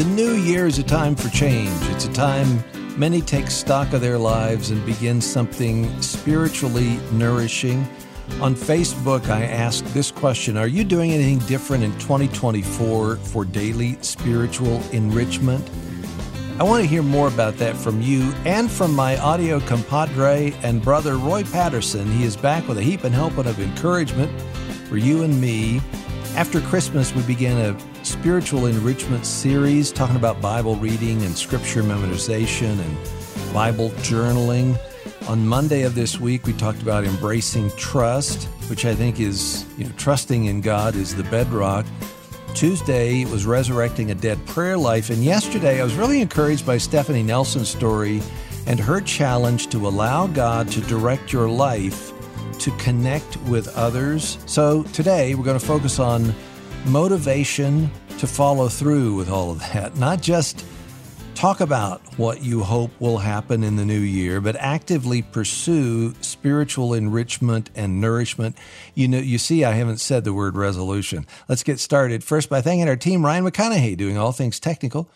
[0.00, 1.76] The new year is a time for change.
[1.90, 2.64] It's a time
[2.98, 7.86] many take stock of their lives and begin something spiritually nourishing.
[8.40, 13.98] On Facebook, I asked this question Are you doing anything different in 2024 for daily
[14.00, 15.68] spiritual enrichment?
[16.58, 20.80] I want to hear more about that from you and from my audio compadre and
[20.80, 22.10] brother Roy Patterson.
[22.10, 24.32] He is back with a heap and helping of encouragement
[24.88, 25.82] for you and me.
[26.36, 32.78] After Christmas, we began a spiritual enrichment series talking about Bible reading and scripture memorization
[32.78, 34.78] and Bible journaling.
[35.28, 39.84] On Monday of this week, we talked about embracing trust, which I think is, you
[39.84, 41.86] know, trusting in God is the bedrock.
[42.54, 45.10] Tuesday was resurrecting a dead prayer life.
[45.10, 48.22] And yesterday, I was really encouraged by Stephanie Nelson's story
[48.66, 52.12] and her challenge to allow God to direct your life
[52.58, 54.38] to connect with others.
[54.46, 56.34] So today, we're going to focus on
[56.86, 60.64] motivation to follow through with all of that, not just
[61.34, 66.92] talk about what you hope will happen in the new year, but actively pursue spiritual
[66.92, 68.56] enrichment and nourishment.
[68.94, 71.26] You know, you see, I haven't said the word resolution.
[71.48, 75.10] Let's get started first by thanking our team, Ryan McConaughey, doing all things technical.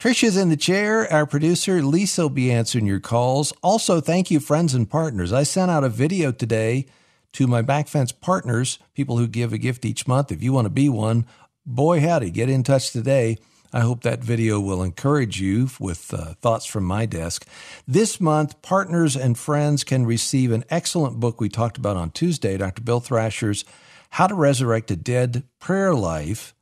[0.00, 1.12] Trisha's in the chair.
[1.12, 3.52] Our producer, Lisa, will be answering your calls.
[3.62, 5.32] Also, thank you, friends and partners.
[5.32, 6.86] I sent out a video today
[7.32, 10.32] to my backfence partners, people who give a gift each month.
[10.32, 11.26] If you want to be one,
[11.66, 13.38] boy, howdy, get in touch today.
[13.72, 17.46] I hope that video will encourage you with uh, thoughts from my desk.
[17.86, 22.56] This month, partners and friends can receive an excellent book we talked about on Tuesday,
[22.56, 22.80] Dr.
[22.82, 23.66] Bill Thrasher's
[24.10, 26.54] How to Resurrect a Dead Prayer Life.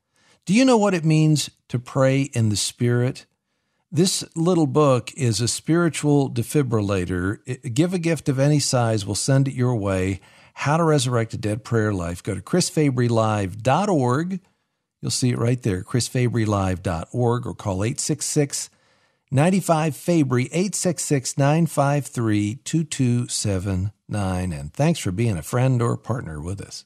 [0.46, 3.26] Do you know what it means to pray in the Spirit?
[3.92, 7.72] This little book is a spiritual defibrillator.
[7.72, 10.20] Give a gift of any size, we'll send it your way.
[10.60, 12.22] How to Resurrect a Dead Prayer Life.
[12.22, 14.40] Go to chrisfabrylive.org
[15.06, 18.70] You'll see it right there, chrisfabrylive.org or call 866
[19.30, 24.52] 95 Fabry, 866 953 2279.
[24.52, 26.84] And thanks for being a friend or partner with us.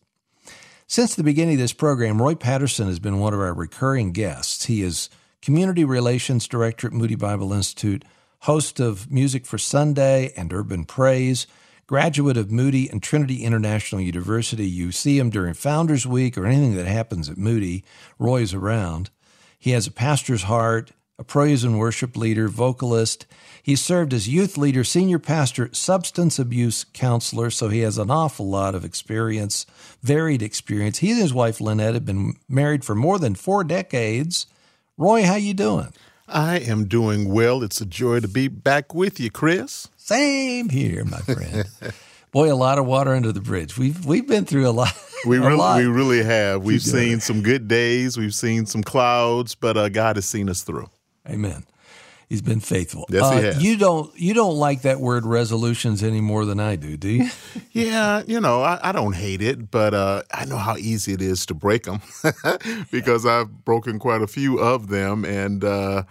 [0.87, 4.67] Since the beginning of this program, Roy Patterson has been one of our recurring guests.
[4.67, 5.09] He is
[5.41, 8.05] Community Relations Director at Moody Bible Institute,
[8.41, 11.47] host of Music for Sunday and Urban Praise
[11.91, 14.65] graduate of Moody and Trinity International University.
[14.65, 17.83] You see him during Founders Week or anything that happens at Moody.
[18.17, 19.11] Roy's around.
[19.59, 23.27] He has a pastor's heart, a praise and worship leader, vocalist.
[23.61, 28.49] He served as youth leader, senior pastor, substance abuse counselor, so he has an awful
[28.49, 29.67] lot of experience,
[30.01, 30.99] varied experience.
[30.99, 34.47] He and his wife Lynette have been married for more than four decades.
[34.97, 35.93] Roy, how you doing?
[36.29, 37.65] I am doing well.
[37.65, 39.89] It's a joy to be back with you, Chris.
[40.11, 41.65] Same here, my friend.
[42.33, 43.79] Boy, a lot of water under the bridge.
[43.79, 44.93] We've we've been through a lot.
[45.25, 46.65] We a really lot we really have.
[46.65, 46.99] We've together.
[47.05, 48.17] seen some good days.
[48.17, 50.91] We've seen some clouds, but uh, God has seen us through.
[51.29, 51.65] Amen.
[52.29, 53.07] He's been faithful.
[53.09, 53.63] Yes, he Uh, has.
[53.63, 57.31] You don't you don't like that word resolutions any more than I do, do you?
[57.71, 61.23] Yeah, you know, I, I don't hate it, but uh, I know how easy it
[61.23, 62.01] is to break them
[62.91, 65.25] because I've broken quite a few of them.
[65.25, 66.03] And uh,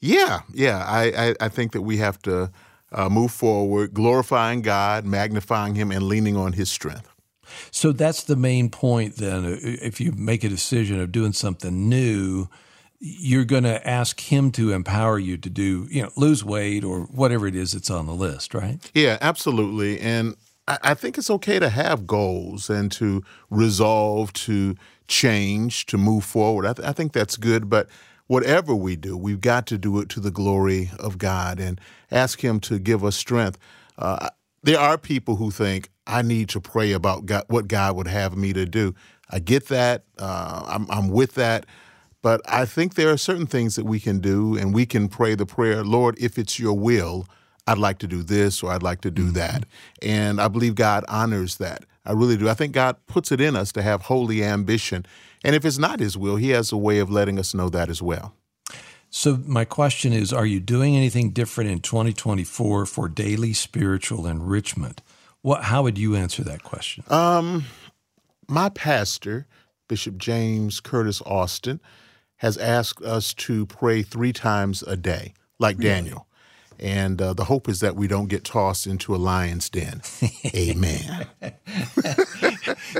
[0.00, 2.50] yeah, yeah, I, I, I think that we have to
[2.92, 7.08] uh, move forward, glorifying God, magnifying Him, and leaning on His strength.
[7.70, 9.16] So that's the main point.
[9.16, 12.48] Then, if you make a decision of doing something new,
[13.04, 17.00] you're going to ask him to empower you to do, you know, lose weight or
[17.06, 18.78] whatever it is that's on the list, right?
[18.94, 19.98] Yeah, absolutely.
[19.98, 20.36] And
[20.68, 24.76] I, I think it's okay to have goals and to resolve to
[25.08, 26.64] change, to move forward.
[26.64, 27.68] I, th- I think that's good.
[27.68, 27.88] But
[28.32, 31.78] whatever we do, we've got to do it to the glory of God and
[32.10, 33.58] ask Him to give us strength.
[33.98, 34.30] Uh,
[34.62, 38.34] there are people who think, I need to pray about God, what God would have
[38.34, 38.94] me to do.
[39.28, 40.04] I get that.
[40.18, 41.66] Uh, I'm, I'm with that.
[42.22, 45.34] But I think there are certain things that we can do, and we can pray
[45.34, 47.26] the prayer, Lord, if it's your will,
[47.66, 49.66] I'd like to do this or I'd like to do that.
[50.00, 51.84] And I believe God honors that.
[52.06, 52.48] I really do.
[52.48, 55.04] I think God puts it in us to have holy ambition.
[55.44, 57.88] And if it's not His will, He has a way of letting us know that
[57.88, 58.34] as well.
[59.14, 65.02] So my question is, are you doing anything different in 2024 for daily spiritual enrichment?
[65.42, 67.04] What, how would you answer that question?
[67.08, 67.64] Um,
[68.48, 69.46] my pastor,
[69.86, 71.80] Bishop James Curtis Austin,
[72.36, 76.26] has asked us to pray three times a day, like Daniel.
[76.78, 80.02] And uh, the hope is that we don't get tossed into a lion's den.
[80.54, 81.26] Amen.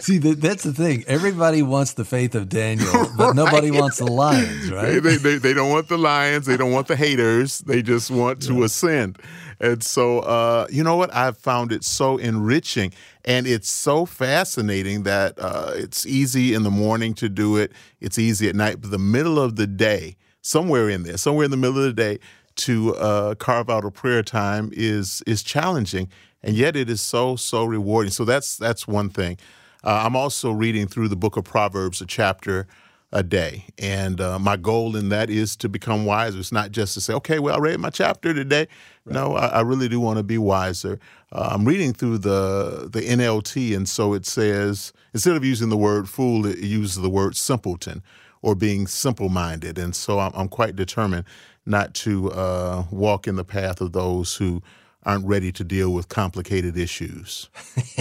[0.00, 1.04] See, that, that's the thing.
[1.06, 5.02] Everybody wants the faith of Daniel, but nobody wants the lions, right?
[5.02, 6.46] they, they, they don't want the lions.
[6.46, 7.58] They don't want the haters.
[7.60, 9.18] They just want to ascend.
[9.60, 11.14] And so, uh, you know what?
[11.14, 12.92] I've found it so enriching
[13.24, 17.72] and it's so fascinating that uh, it's easy in the morning to do it.
[18.00, 18.80] It's easy at night.
[18.80, 21.92] But the middle of the day, somewhere in there, somewhere in the middle of the
[21.92, 22.18] day,
[22.56, 26.08] to uh, carve out a prayer time is is challenging,
[26.42, 28.12] and yet it is so so rewarding.
[28.12, 29.38] So that's that's one thing.
[29.84, 32.66] Uh, I'm also reading through the book of Proverbs, a chapter
[33.12, 36.38] a day, and uh, my goal in that is to become wiser.
[36.38, 38.68] It's not just to say, okay, well, I read my chapter today.
[39.04, 39.14] Right.
[39.14, 40.98] No, I, I, really do want to be wiser.
[41.30, 45.76] Uh, I'm reading through the the NLT, and so it says instead of using the
[45.76, 48.02] word fool, it uses the word simpleton
[48.40, 51.24] or being simple minded, and so I'm, I'm quite determined
[51.64, 54.62] not to uh, walk in the path of those who
[55.04, 57.48] aren't ready to deal with complicated issues.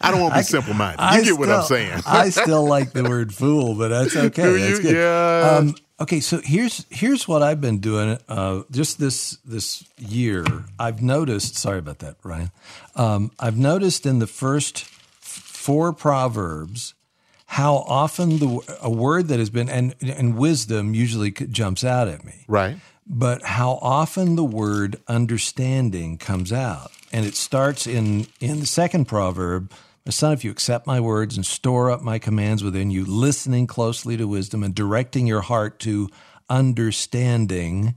[0.00, 1.00] I don't want to be simple minded.
[1.02, 2.02] You I get still, what I'm saying.
[2.06, 4.42] I still like the word fool, but that's okay.
[4.42, 4.96] Do that's you?
[4.96, 5.56] Yeah.
[5.58, 8.18] Um, okay, so here's here's what I've been doing.
[8.28, 10.44] Uh, just this this year,
[10.78, 11.56] I've noticed.
[11.56, 12.50] Sorry about that, Ryan.
[12.94, 14.84] Um, I've noticed in the first
[15.20, 16.94] four proverbs
[17.46, 22.24] how often the a word that has been and and wisdom usually jumps out at
[22.24, 22.44] me.
[22.48, 22.76] Right.
[23.06, 26.90] But how often the word understanding comes out.
[27.12, 29.72] And it starts in in the second proverb,
[30.04, 33.66] my son, if you accept my words and store up my commands within you, listening
[33.66, 36.08] closely to wisdom and directing your heart to
[36.50, 37.94] understanding.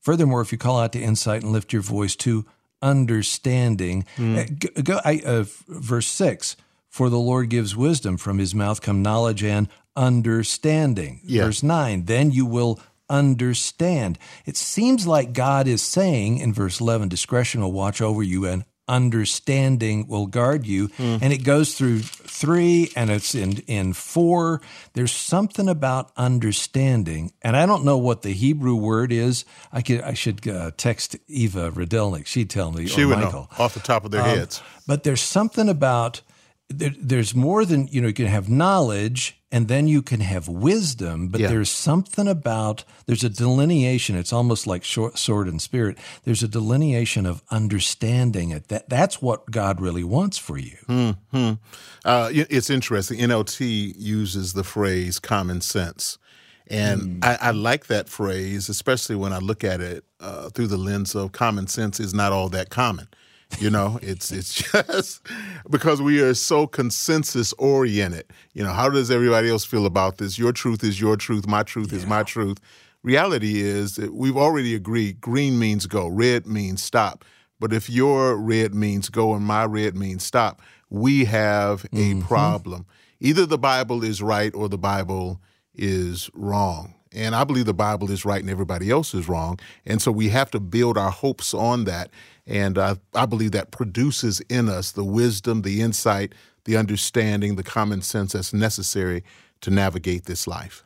[0.00, 2.46] Furthermore, if you call out to insight and lift your voice to
[2.80, 4.84] understanding, mm.
[4.84, 6.56] go, I, uh, verse six.
[6.96, 11.20] For the Lord gives wisdom, from his mouth come knowledge and understanding.
[11.24, 11.44] Yeah.
[11.44, 14.18] Verse 9, then you will understand.
[14.46, 18.64] It seems like God is saying in verse 11, discretion will watch over you and
[18.88, 20.88] understanding will guard you.
[20.88, 21.18] Mm.
[21.20, 24.62] And it goes through three and it's in, in four.
[24.94, 27.30] There's something about understanding.
[27.42, 29.44] And I don't know what the Hebrew word is.
[29.70, 32.24] I could, I should uh, text Eva Rydelnik.
[32.24, 32.86] She'd tell me.
[32.86, 33.50] She would Michael.
[33.50, 34.62] know off the top of their um, heads.
[34.86, 36.22] But there's something about
[36.68, 40.48] there, there's more than you know you can have knowledge and then you can have
[40.48, 41.48] wisdom but yeah.
[41.48, 44.16] there's something about there's a delineation.
[44.16, 45.96] It's almost like short, sword and spirit.
[46.24, 48.68] There's a delineation of understanding it.
[48.68, 50.76] That that's what god really wants for you.
[50.86, 51.52] Hmm
[52.04, 53.18] uh, it's interesting.
[53.18, 56.18] Nlt uses the phrase common sense.
[56.68, 57.24] And mm.
[57.24, 61.14] I, I, like that phrase especially when i look at it uh, through the lens
[61.14, 63.06] of common sense is not all that common
[63.58, 65.22] you know, it's it's just
[65.70, 68.26] because we are so consensus oriented.
[68.52, 70.38] You know, how does everybody else feel about this?
[70.38, 71.46] Your truth is your truth.
[71.46, 71.98] My truth yeah.
[71.98, 72.58] is my truth.
[73.02, 75.20] Reality is that we've already agreed.
[75.20, 76.08] Green means go.
[76.08, 77.24] Red means stop.
[77.58, 80.60] But if your red means go and my red means stop,
[80.90, 82.20] we have a mm-hmm.
[82.22, 82.86] problem.
[83.20, 85.40] Either the Bible is right or the Bible
[85.74, 86.95] is wrong.
[87.12, 89.58] And I believe the Bible is right and everybody else is wrong.
[89.84, 92.10] And so we have to build our hopes on that.
[92.46, 97.62] And I, I believe that produces in us the wisdom, the insight, the understanding, the
[97.62, 99.24] common sense that's necessary
[99.62, 100.84] to navigate this life.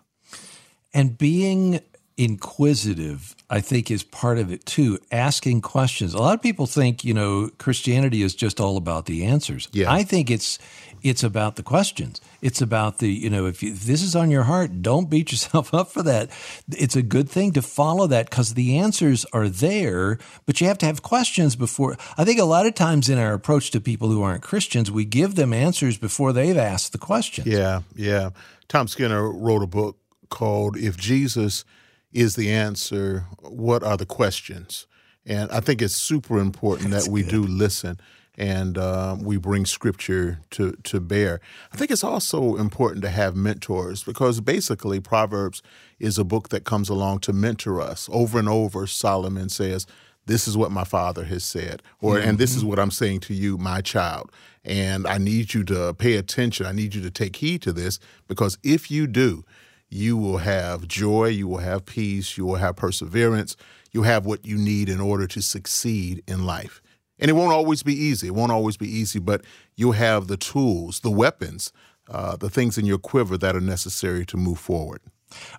[0.92, 1.80] And being
[2.16, 4.98] inquisitive, I think, is part of it too.
[5.10, 6.12] Asking questions.
[6.12, 9.68] A lot of people think, you know, Christianity is just all about the answers.
[9.72, 9.90] Yeah.
[9.90, 10.58] I think it's
[11.02, 12.20] it's about the questions.
[12.42, 15.30] It's about the, you know, if, you, if this is on your heart, don't beat
[15.32, 16.30] yourself up for that.
[16.70, 20.78] It's a good thing to follow that because the answers are there, but you have
[20.78, 21.96] to have questions before.
[22.16, 25.04] I think a lot of times in our approach to people who aren't Christians, we
[25.04, 27.46] give them answers before they've asked the questions.
[27.46, 28.30] Yeah, yeah.
[28.68, 31.64] Tom Skinner wrote a book called If Jesus
[32.12, 34.86] is the answer, what are the questions?
[35.26, 37.30] And I think it's super important That's that we good.
[37.30, 38.00] do listen
[38.40, 41.42] and uh, we bring scripture to, to bear.
[41.74, 45.62] I think it's also important to have mentors because basically, Proverbs
[45.98, 48.08] is a book that comes along to mentor us.
[48.10, 49.86] Over and over, Solomon says,
[50.24, 52.30] This is what my father has said, or mm-hmm.
[52.30, 52.70] and this is mm-hmm.
[52.70, 54.32] what I'm saying to you, my child.
[54.64, 56.64] And I need you to pay attention.
[56.64, 59.44] I need you to take heed to this because if you do,
[59.90, 63.54] you will have joy, you will have peace, you will have perseverance,
[63.92, 66.80] you have what you need in order to succeed in life.
[67.20, 68.28] And it won't always be easy.
[68.28, 69.44] It won't always be easy, but
[69.76, 71.72] you'll have the tools, the weapons,
[72.08, 75.00] uh, the things in your quiver that are necessary to move forward.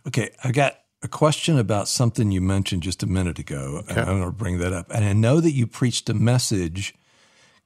[0.05, 3.83] Okay, I got a question about something you mentioned just a minute ago.
[3.89, 4.01] Okay.
[4.01, 4.87] I'm going to bring that up.
[4.93, 6.93] And I know that you preached a message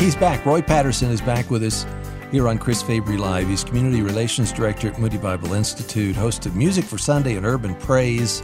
[0.00, 0.46] He's back.
[0.46, 1.84] Roy Patterson is back with us
[2.32, 3.48] here on Chris Fabry Live.
[3.48, 7.74] He's Community Relations Director at Moody Bible Institute, host of Music for Sunday and Urban
[7.74, 8.42] Praise.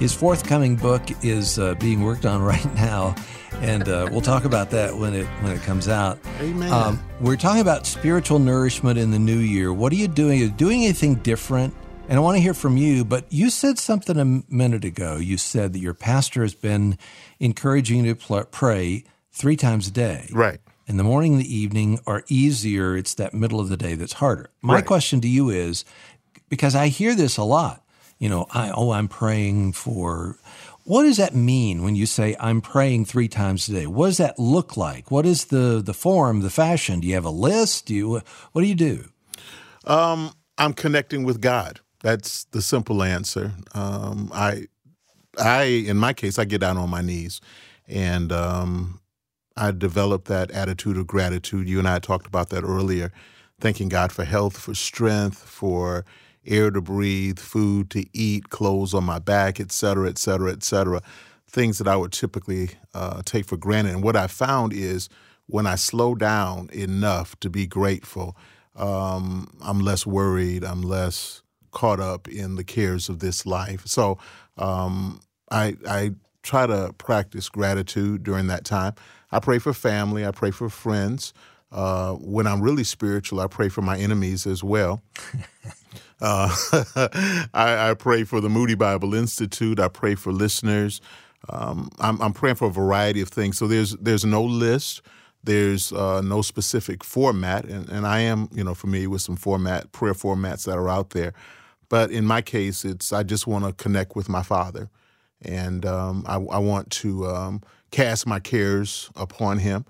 [0.00, 3.14] His forthcoming book is uh, being worked on right now,
[3.60, 6.18] and uh, we'll talk about that when it when it comes out.
[6.40, 6.72] Amen.
[6.72, 9.72] Um, we're talking about spiritual nourishment in the new year.
[9.72, 10.40] What are you doing?
[10.40, 11.74] Are you doing anything different?
[12.08, 13.04] And I want to hear from you.
[13.04, 15.18] But you said something a minute ago.
[15.18, 16.98] You said that your pastor has been
[17.38, 20.28] encouraging you to pray three times a day.
[20.32, 20.58] Right
[20.90, 22.96] and the morning and the evening are easier.
[22.96, 24.50] It's that middle of the day that's harder.
[24.60, 24.84] My right.
[24.84, 25.84] question to you is
[26.48, 27.84] because I hear this a lot,
[28.20, 30.36] you know, I, oh, I'm praying for.
[30.84, 33.86] What does that mean when you say I'm praying three times a day?
[33.86, 35.10] What does that look like?
[35.10, 37.00] What is the the form, the fashion?
[37.00, 37.86] Do you have a list?
[37.86, 38.20] Do you
[38.52, 39.08] what do you do?
[39.86, 41.80] Um, I'm connecting with God.
[42.02, 43.52] That's the simple answer.
[43.74, 44.66] Um, I,
[45.38, 47.40] I, in my case, I get down on my knees,
[47.86, 49.00] and um,
[49.56, 51.68] I develop that attitude of gratitude.
[51.68, 53.12] You and I talked about that earlier,
[53.60, 56.04] thanking God for health, for strength, for
[56.46, 60.62] air to breathe, food to eat, clothes on my back, et cetera, et cetera, et
[60.62, 61.00] cetera.
[61.48, 63.94] Things that I would typically uh, take for granted.
[63.94, 65.08] And what I found is
[65.46, 68.36] when I slow down enough to be grateful,
[68.76, 71.42] um, I'm less worried, I'm less
[71.72, 73.86] caught up in the cares of this life.
[73.86, 74.18] So
[74.56, 75.20] um,
[75.50, 78.94] I, I try to practice gratitude during that time.
[79.32, 80.24] I pray for family.
[80.26, 81.32] I pray for friends.
[81.72, 85.02] Uh, when I'm really spiritual, I pray for my enemies as well.
[86.20, 86.54] uh,
[87.54, 89.78] I, I, pray for the Moody Bible Institute.
[89.78, 91.00] I pray for listeners.
[91.48, 93.56] Um, I'm, I'm, praying for a variety of things.
[93.56, 95.02] So there's there's no list.
[95.44, 99.92] There's uh, no specific format, and, and I am you know familiar with some format
[99.92, 101.32] prayer formats that are out there.
[101.88, 104.90] But in my case, it's I just want to connect with my Father,
[105.40, 109.86] and um, I, I, want to um, cast my cares upon him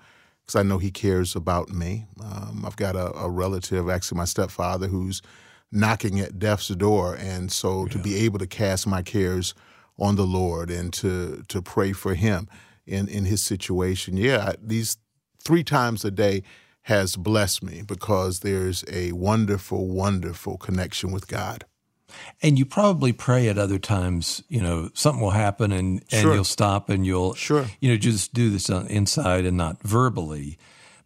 [0.51, 2.07] because I know he cares about me.
[2.21, 5.23] Um, I've got a, a, relative, actually my stepfather, who's
[5.71, 7.93] knocking at death's door, and so yeah.
[7.93, 9.55] to be able to cast my cares
[9.97, 12.49] on the Lord and to to pray for him
[12.85, 14.97] in in his situation, yeah, these
[15.45, 16.43] three times a day
[16.83, 21.65] has blessed me because there's a wonderful, wonderful connection with God.
[22.43, 26.35] And you probably pray at other times, you know, something will happen and, and sure.
[26.35, 27.67] you'll stop and you'll, sure.
[27.81, 30.59] you know, just do this on inside and not verbally.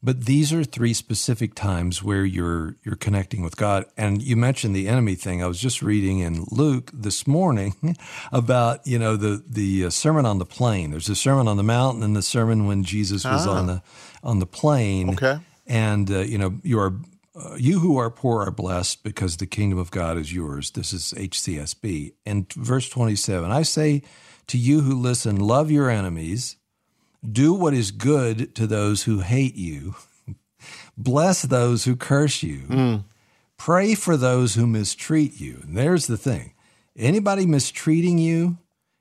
[0.04, 3.86] But these are three specific times where you're you're connecting with God.
[3.96, 5.42] And you mentioned the enemy thing.
[5.42, 7.96] I was just reading in Luke this morning
[8.32, 10.90] about you know the the uh, sermon on the plain.
[10.90, 13.56] There's a sermon on the mountain and the sermon when Jesus was ah.
[13.56, 13.82] on the
[14.22, 15.14] on the plain.
[15.14, 15.38] Okay.
[15.66, 16.92] And uh, you know you are
[17.36, 20.70] uh, you who are poor are blessed because the kingdom of God is yours.
[20.70, 22.12] This is HCSB.
[22.24, 24.02] And verse 27 I say
[24.46, 26.56] to you who listen, love your enemies,
[27.28, 29.96] do what is good to those who hate you,
[30.96, 33.04] bless those who curse you, mm.
[33.56, 35.60] pray for those who mistreat you.
[35.62, 36.52] And there's the thing
[36.96, 38.58] anybody mistreating you,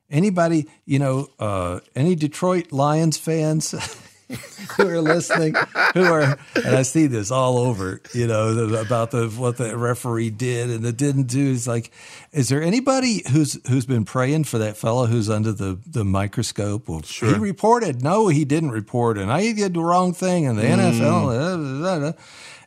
[0.09, 3.75] anybody, you know, uh, any Detroit Lions fans?
[4.77, 5.55] who are listening,
[5.93, 10.29] who are, and I see this all over, you know, about the what the referee
[10.29, 11.51] did and it didn't do.
[11.51, 11.91] It's like,
[12.31, 16.87] is there anybody who's who's been praying for that fellow who's under the the microscope?
[16.87, 17.33] Well, sure.
[17.33, 18.03] he reported.
[18.03, 20.77] No, he didn't report, and I did the wrong thing, and the mm.
[20.77, 22.17] NFL.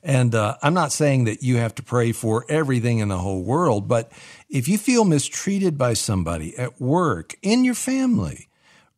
[0.02, 3.42] And uh, I'm not saying that you have to pray for everything in the whole
[3.42, 4.12] world, but
[4.48, 8.48] if you feel mistreated by somebody at work, in your family,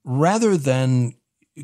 [0.05, 1.15] rather than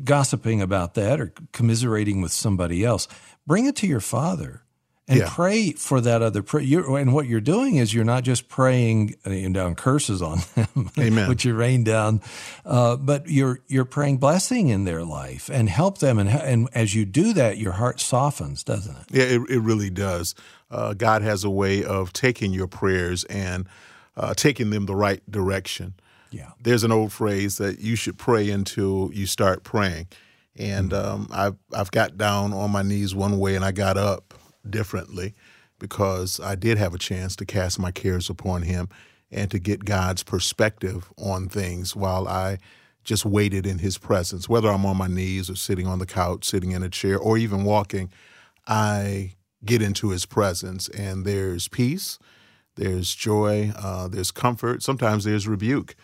[0.03, 3.07] gossiping about that or commiserating with somebody else,
[3.45, 4.61] bring it to your father
[5.07, 5.29] and yeah.
[5.29, 6.95] pray for that other prayer.
[6.97, 11.29] And what you're doing is you're not just praying uh, down curses on them, Amen.
[11.29, 12.21] which you rain down,
[12.65, 16.17] uh, but you're you're praying blessing in their life and help them.
[16.17, 19.05] And and as you do that, your heart softens, doesn't it?
[19.11, 20.33] Yeah, it, it really does.
[20.71, 23.67] Uh, God has a way of taking your prayers and
[24.17, 25.93] uh, taking them the right direction.
[26.31, 26.51] Yeah.
[26.61, 30.07] There's an old phrase that you should pray until you start praying.
[30.55, 31.07] And mm-hmm.
[31.07, 34.33] um, I've, I've got down on my knees one way and I got up
[34.69, 35.33] differently
[35.79, 38.89] because I did have a chance to cast my cares upon Him
[39.31, 42.59] and to get God's perspective on things while I
[43.03, 44.47] just waited in His presence.
[44.47, 47.37] Whether I'm on my knees or sitting on the couch, sitting in a chair, or
[47.37, 48.11] even walking,
[48.67, 52.17] I get into His presence and there's peace,
[52.75, 55.95] there's joy, uh, there's comfort, sometimes there's rebuke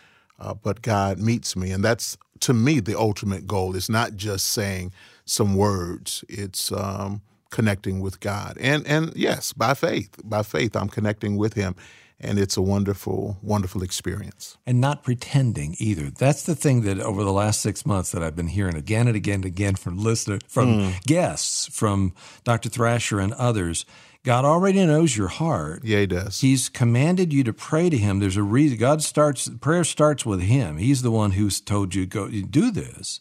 [0.42, 1.70] uh, but God meets me.
[1.70, 3.76] And that's to me the ultimate goal.
[3.76, 4.92] It's not just saying
[5.24, 6.24] some words.
[6.28, 11.54] It's um, connecting with God, and and yes, by faith, by faith, I'm connecting with
[11.54, 11.76] Him,
[12.18, 14.58] and it's a wonderful, wonderful experience.
[14.66, 16.10] And not pretending either.
[16.10, 19.16] That's the thing that over the last six months that I've been hearing again and
[19.16, 21.02] again and again from listeners, from mm.
[21.04, 22.68] guests, from Dr.
[22.68, 23.86] Thrasher and others.
[24.24, 25.82] God already knows your heart.
[25.84, 26.40] Yeah, He does.
[26.40, 28.20] He's commanded you to pray to Him.
[28.20, 28.78] There's a reason.
[28.78, 30.76] God starts prayer starts with Him.
[30.76, 33.20] He's the one who's told you go do this.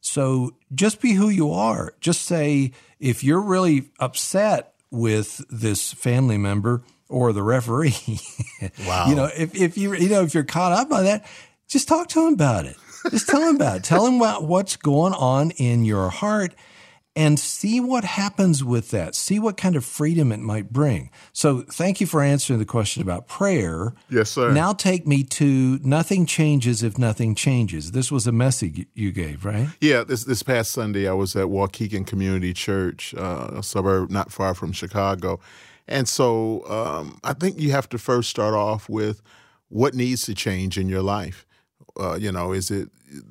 [0.00, 1.94] So just be who you are.
[2.00, 7.94] Just say if you're really upset with this family member or the referee.
[8.84, 9.06] Wow.
[9.08, 11.24] you know, if, if you you know if you're caught up by that,
[11.68, 12.76] just talk to him about it.
[13.08, 13.84] Just tell him about it.
[13.84, 16.56] Tell him about what's going on in your heart
[17.16, 19.14] and see what happens with that.
[19.14, 21.10] See what kind of freedom it might bring.
[21.32, 23.94] So, thank you for answering the question about prayer.
[24.08, 24.52] Yes, sir.
[24.52, 27.90] Now, take me to nothing changes if nothing changes.
[27.92, 29.68] This was a message you gave, right?
[29.80, 34.30] Yeah, this this past Sunday, I was at Waukegan Community Church, uh, a suburb not
[34.30, 35.40] far from Chicago.
[35.88, 39.22] And so, um, I think you have to first start off with
[39.68, 41.46] what needs to change in your life.
[41.98, 42.88] Uh, you know, is it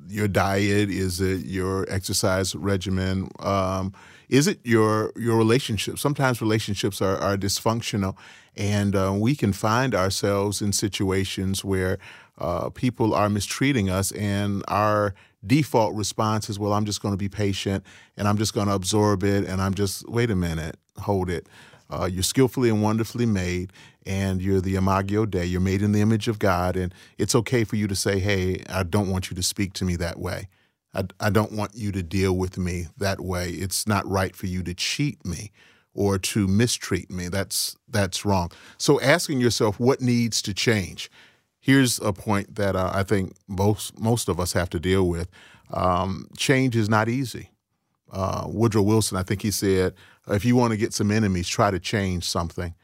[0.08, 0.90] your diet?
[0.90, 3.30] Is it your exercise regimen?
[3.40, 3.92] Um,
[4.28, 5.98] is it your your relationship?
[5.98, 8.16] Sometimes relationships are, are dysfunctional,
[8.56, 11.98] and uh, we can find ourselves in situations where
[12.38, 15.14] uh, people are mistreating us, and our
[15.46, 17.84] default response is, "Well, I'm just going to be patient,
[18.16, 21.46] and I'm just going to absorb it, and I'm just wait a minute, hold it."
[21.90, 23.72] Uh, you're skillfully and wonderfully made,
[24.06, 25.44] and you're the Imago Dei.
[25.44, 28.62] You're made in the image of God, and it's okay for you to say, "Hey,
[28.68, 30.48] I don't want you to speak to me that way.
[30.94, 33.50] I, I don't want you to deal with me that way.
[33.50, 35.50] It's not right for you to cheat me."
[35.98, 37.26] or to mistreat me.
[37.28, 38.52] That's that's wrong.
[38.78, 41.10] So asking yourself what needs to change.
[41.58, 45.28] Here's a point that uh, I think most most of us have to deal with.
[45.72, 47.50] Um, change is not easy.
[48.10, 49.92] Uh, Woodrow Wilson, I think he said,
[50.34, 52.74] if you want to get some enemies, try to change something.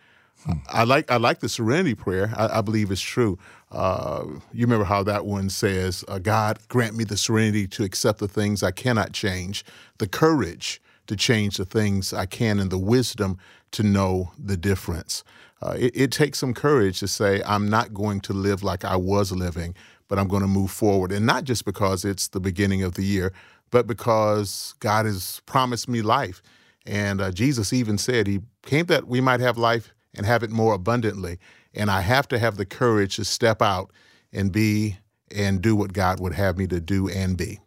[0.45, 0.53] Hmm.
[0.69, 2.33] I like I like the Serenity Prayer.
[2.37, 3.39] I, I believe it's true.
[3.71, 8.19] Uh, you remember how that one says, uh, "God grant me the serenity to accept
[8.19, 9.65] the things I cannot change,
[9.99, 13.39] the courage to change the things I can, and the wisdom
[13.73, 15.25] to know the difference."
[15.63, 18.97] Uh, it, it takes some courage to say, "I'm not going to live like I
[18.97, 19.75] was living,
[20.09, 23.05] but I'm going to move forward," and not just because it's the beginning of the
[23.05, 23.33] year,
[23.71, 26.43] but because God has promised me life.
[26.87, 30.51] And uh, Jesus even said, He came that we might have life and have it
[30.51, 31.39] more abundantly.
[31.73, 33.91] And I have to have the courage to step out
[34.33, 34.99] and be
[35.31, 37.61] and do what God would have me to do and be.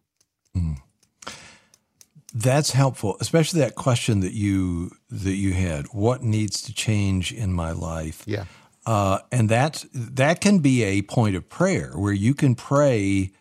[0.56, 0.78] Mm.
[2.34, 5.88] That's helpful, especially that question that you that you had.
[5.88, 8.24] What needs to change in my life?
[8.28, 8.46] Yeah,
[8.86, 13.32] uh, and that that can be a point of prayer where you can pray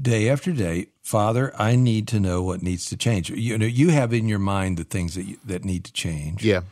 [0.00, 3.28] day after day, Father, I need to know what needs to change.
[3.28, 6.44] You know, you have in your mind the things that you, that need to change.
[6.44, 6.62] Yeah.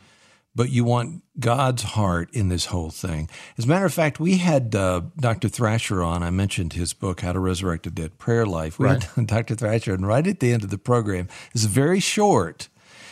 [0.55, 3.29] But you want God's heart in this whole thing.
[3.57, 5.47] As a matter of fact, we had uh, Dr.
[5.47, 6.23] Thrasher on.
[6.23, 8.79] I mentioned his book, How to Resurrect a Dead Prayer Life.
[8.79, 9.03] We right.
[9.15, 9.55] had Dr.
[9.55, 12.67] Thrasher, and right at the end of the program, it's very short.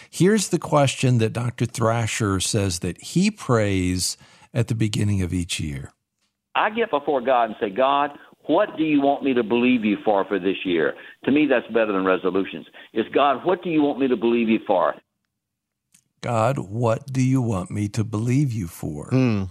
[0.09, 1.65] Here's the question that Dr.
[1.65, 4.17] Thrasher says that he prays
[4.53, 5.93] at the beginning of each year.
[6.55, 8.11] I get before God and say, God,
[8.49, 10.95] what do you want me to believe you for for this year?
[11.25, 12.65] To me, that's better than resolutions.
[12.93, 14.95] Is God, what do you want me to believe you for?
[16.21, 19.07] God, what do you want me to believe you for?
[19.11, 19.49] Mm.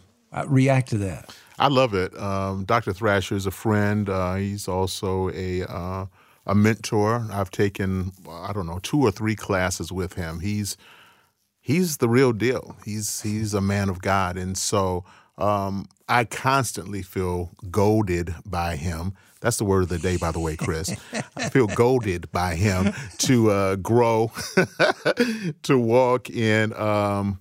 [0.49, 1.33] react to that.
[1.61, 2.13] I love it.
[2.19, 2.93] Um, Dr.
[2.93, 4.09] Thrasher is a friend.
[4.09, 6.07] Uh, he's also a uh,
[6.47, 7.25] a mentor.
[7.31, 10.41] I've taken I don't know two or three classes with him.
[10.41, 10.77] He's
[11.61, 12.77] he's the real deal.
[12.85, 15.05] He's he's a man of God, and so
[15.39, 19.15] um, I constantly feel goaded by him.
[19.41, 20.95] That's the word of the day, by the way, Chris.
[21.37, 24.33] I feel goaded by him to uh, grow,
[25.63, 27.39] to walk in um,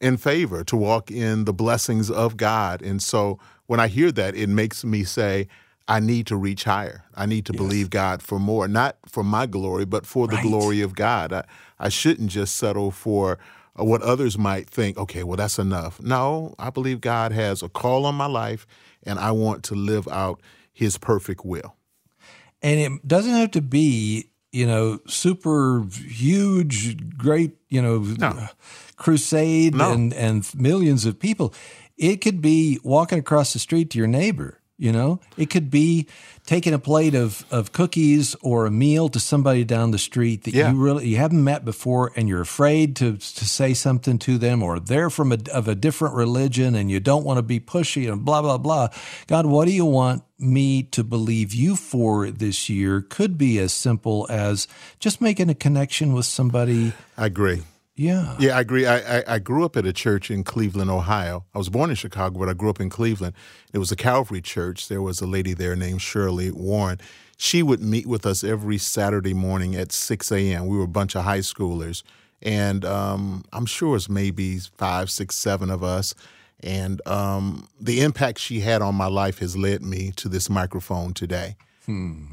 [0.00, 2.82] in favor, to walk in the blessings of God.
[2.82, 5.48] And so when I hear that, it makes me say,
[5.88, 7.04] I need to reach higher.
[7.14, 7.58] I need to yes.
[7.58, 10.42] believe God for more, not for my glory, but for the right.
[10.42, 11.32] glory of God.
[11.32, 11.44] I,
[11.78, 13.38] I shouldn't just settle for
[13.74, 16.00] what others might think, okay, well, that's enough.
[16.00, 18.66] No, I believe God has a call on my life,
[19.02, 20.40] and I want to live out
[20.72, 21.76] His perfect will.
[22.60, 28.48] And it doesn't have to be, you know, super huge, great, you know, no.
[28.96, 29.92] crusade no.
[29.92, 31.54] and, and millions of people.
[31.96, 36.08] It could be walking across the street to your neighbor You know, it could be
[36.44, 40.54] taking a plate of, of cookies or a meal to somebody down the street that
[40.54, 40.72] Yeah.
[40.72, 44.60] you really you haven't met before, and you're afraid to to say something to them,
[44.60, 48.10] or they're from a, of a different religion, and you don't want to be pushy
[48.10, 48.88] and blah blah blah.
[49.28, 53.00] God, what do you want me to believe you for this year?
[53.02, 54.66] Could be as simple as
[54.98, 56.92] just making a connection with somebody.
[57.16, 57.62] I agree.
[58.02, 58.86] Yeah, Yeah, I agree.
[58.86, 61.44] I, I, I grew up at a church in Cleveland, Ohio.
[61.54, 63.34] I was born in Chicago, but I grew up in Cleveland.
[63.72, 64.88] It was a Calvary church.
[64.88, 66.98] There was a lady there named Shirley Warren.
[67.36, 70.66] She would meet with us every Saturday morning at 6 a.m.
[70.66, 72.02] We were a bunch of high schoolers.
[72.42, 76.14] And um, I'm sure it's maybe five, six, seven of us.
[76.60, 81.14] And um, the impact she had on my life has led me to this microphone
[81.14, 81.56] today.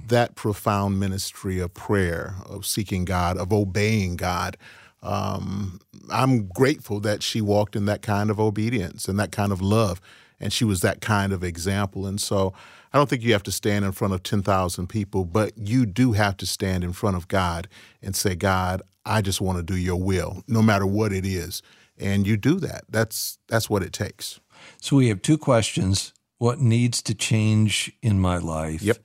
[0.07, 4.57] That profound ministry of prayer, of seeking God, of obeying God.
[5.01, 5.79] Um,
[6.11, 10.01] I'm grateful that she walked in that kind of obedience and that kind of love,
[10.39, 12.05] and she was that kind of example.
[12.05, 12.53] And so,
[12.91, 16.13] I don't think you have to stand in front of 10,000 people, but you do
[16.13, 17.67] have to stand in front of God
[18.01, 21.61] and say, God, I just want to do your will, no matter what it is.
[21.97, 22.85] And you do that.
[22.89, 24.39] That's that's what it takes.
[24.79, 28.81] So we have two questions: What needs to change in my life?
[28.81, 28.97] Yep.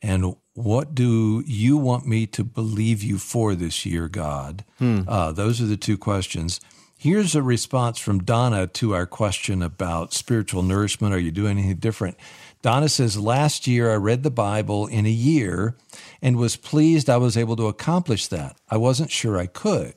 [0.00, 4.64] And what do you want me to believe you for this year, God?
[4.80, 6.60] Uh, those are the two questions.
[6.96, 11.14] Here's a response from Donna to our question about spiritual nourishment.
[11.14, 12.16] Are you doing anything different?
[12.60, 15.76] Donna says, Last year I read the Bible in a year
[16.20, 18.56] and was pleased I was able to accomplish that.
[18.68, 19.94] I wasn't sure I could.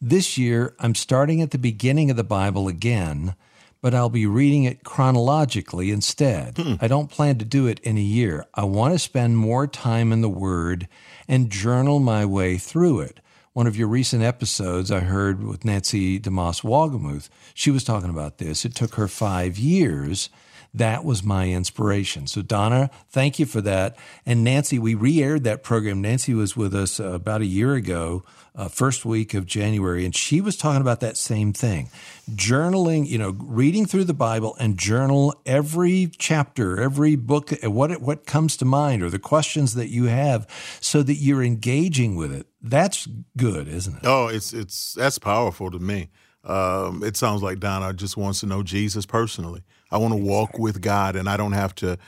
[0.00, 3.36] This year, I'm starting at the beginning of the Bible again,
[3.82, 6.56] but I'll be reading it chronologically instead.
[6.56, 6.74] Hmm.
[6.80, 8.46] I don't plan to do it in a year.
[8.54, 10.88] I want to spend more time in the Word
[11.28, 13.20] and journal my way through it.
[13.52, 18.38] One of your recent episodes I heard with Nancy DeMoss Wolgemuth, she was talking about
[18.38, 18.64] this.
[18.64, 20.30] It took her five years.
[20.74, 22.26] That was my inspiration.
[22.26, 23.96] So, Donna, thank you for that.
[24.24, 26.00] And Nancy, we re aired that program.
[26.00, 28.22] Nancy was with us uh, about a year ago,
[28.54, 31.90] uh, first week of January, and she was talking about that same thing.
[32.30, 38.26] Journaling, you know, reading through the Bible and journal every chapter, every book, what, what
[38.26, 40.46] comes to mind or the questions that you have
[40.80, 42.46] so that you're engaging with it.
[42.62, 43.06] That's
[43.36, 44.02] good, isn't it?
[44.04, 46.10] Oh, it's it's that's powerful to me.
[46.44, 49.62] Um, it sounds like Donna just wants to know Jesus personally.
[49.90, 51.98] I want to walk with God, and I don't have to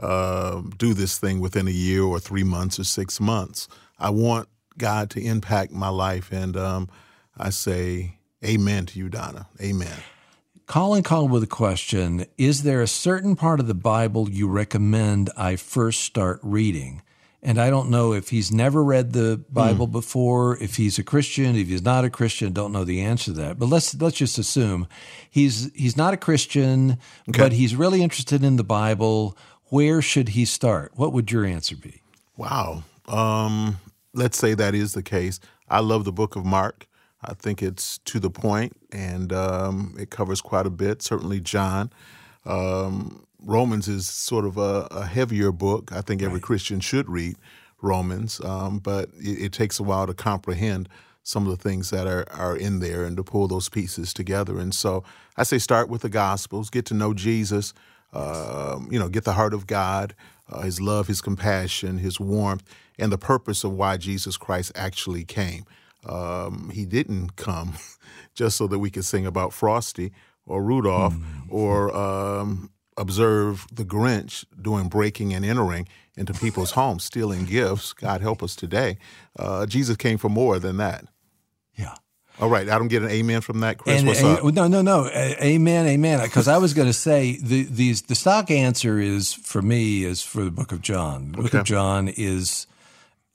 [0.00, 3.68] uh, do this thing within a year or three months or six months.
[3.98, 6.88] I want God to impact my life, and um,
[7.38, 9.48] I say Amen to you, Donna.
[9.60, 9.96] Amen.
[10.66, 15.30] Colin called with a question Is there a certain part of the Bible you recommend
[15.36, 17.02] I first start reading?
[17.46, 21.56] And I don't know if he's never read the Bible before, if he's a Christian,
[21.56, 23.58] if he's not a Christian, don't know the answer to that.
[23.58, 24.88] But let's let's just assume
[25.30, 26.96] he's he's not a Christian,
[27.28, 29.36] but he's really interested in the Bible.
[29.64, 30.92] Where should he start?
[30.94, 32.00] What would your answer be?
[32.38, 32.82] Wow.
[33.06, 33.78] Um,
[34.14, 35.38] let's say that is the case.
[35.68, 36.86] I love the book of Mark.
[37.22, 41.02] I think it's to the point and um, it covers quite a bit.
[41.02, 41.90] Certainly, John.
[42.46, 45.92] Um, Romans is sort of a, a heavier book.
[45.92, 47.36] I think every Christian should read
[47.82, 50.88] Romans, um, but it, it takes a while to comprehend
[51.22, 54.58] some of the things that are, are in there and to pull those pieces together.
[54.58, 55.04] And so
[55.36, 57.72] I say start with the Gospels, get to know Jesus,
[58.12, 60.14] um, you know, get the heart of God,
[60.50, 62.62] uh, His love, His compassion, His warmth,
[62.98, 65.64] and the purpose of why Jesus Christ actually came.
[66.06, 67.74] Um, he didn't come
[68.34, 70.12] just so that we could sing about Frosty
[70.46, 71.14] or Rudolph
[71.48, 72.70] or um,
[73.04, 75.86] observe the Grinch doing breaking and entering
[76.16, 77.92] into people's homes, stealing gifts.
[77.92, 78.98] God help us today.
[79.38, 81.04] Uh, Jesus came for more than that.
[81.76, 81.94] Yeah.
[82.40, 83.98] All right, I don't get an amen from that, Chris.
[84.00, 84.54] And What's a- up?
[84.54, 85.08] no, no, no.
[85.08, 86.20] Amen, amen.
[86.24, 90.20] Because I was going to say the these the stock answer is for me is
[90.22, 91.30] for the Book of John.
[91.32, 92.66] The Book of John is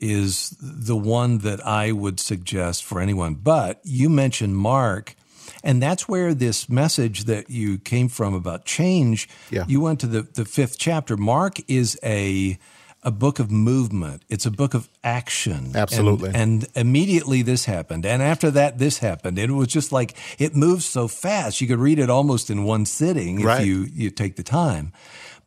[0.01, 3.36] is the one that I would suggest for anyone.
[3.36, 5.15] But you mentioned Mark,
[5.64, 9.28] and that's where this message that you came from about change.
[9.52, 9.66] Yeah.
[9.68, 11.18] You went to the the fifth chapter.
[11.18, 12.58] Mark is a
[13.02, 14.24] a book of movement.
[14.28, 15.68] It's a book of action.
[15.68, 16.32] And- Absolutely.
[16.34, 20.54] and immediately this happened and after that this happened and it was just like it
[20.56, 23.66] moves so fast you could read it almost in one sitting if Right.
[23.66, 24.92] you you take the time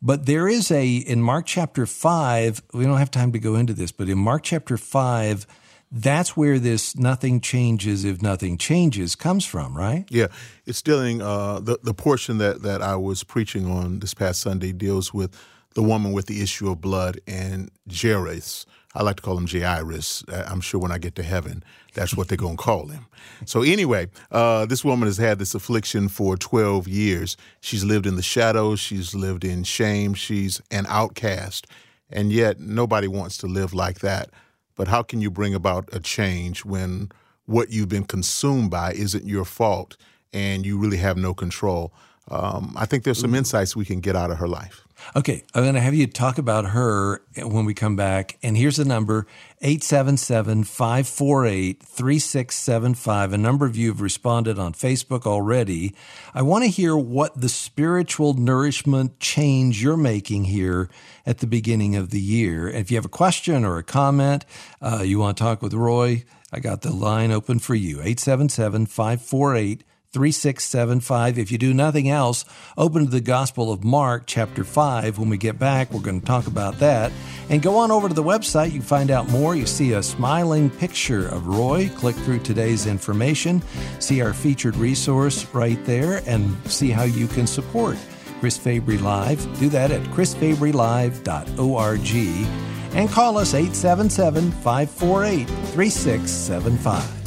[0.01, 3.73] but there is a in mark chapter 5 we don't have time to go into
[3.73, 5.45] this but in mark chapter 5
[5.93, 10.27] that's where this nothing changes if nothing changes comes from right Yeah,
[10.65, 11.21] it's dealing.
[11.21, 15.39] Uh, the the portion that that I was preaching on this past Sunday deals with
[15.75, 18.65] the woman with the issue of blood and Jairus.
[18.95, 20.23] I like to call him Jairus.
[20.27, 21.63] I'm sure when I get to heaven,
[21.95, 23.07] that's what they're going to call him.
[23.45, 27.35] So, anyway, uh, this woman has had this affliction for 12 years.
[27.59, 31.65] She's lived in the shadows, she's lived in shame, she's an outcast.
[32.11, 34.29] And yet, nobody wants to live like that.
[34.75, 37.11] But how can you bring about a change when
[37.45, 39.97] what you've been consumed by isn't your fault
[40.31, 41.93] and you really have no control?
[42.29, 44.83] Um, I think there's some insights we can get out of her life.
[45.15, 48.37] Okay, I'm going to have you talk about her when we come back.
[48.41, 49.27] And here's the number
[49.61, 53.33] 877 548 3675.
[53.33, 55.93] A number of you have responded on Facebook already.
[56.33, 60.89] I want to hear what the spiritual nourishment change you're making here
[61.25, 62.69] at the beginning of the year.
[62.69, 64.45] If you have a question or a comment,
[64.81, 68.85] uh, you want to talk with Roy, I got the line open for you 877
[68.85, 69.83] 548
[70.13, 71.39] 3675.
[71.39, 72.45] If you do nothing else,
[72.77, 75.17] open to the Gospel of Mark, chapter 5.
[75.17, 77.11] When we get back, we're going to talk about that.
[77.49, 78.71] And go on over to the website.
[78.71, 79.55] You find out more.
[79.55, 81.89] You see a smiling picture of Roy.
[81.95, 83.63] Click through today's information,
[83.99, 87.97] see our featured resource right there, and see how you can support
[88.39, 89.41] Chris Fabry Live.
[89.59, 92.59] Do that at chrisfabrylive.org
[92.95, 97.22] and call us 877 548 3675.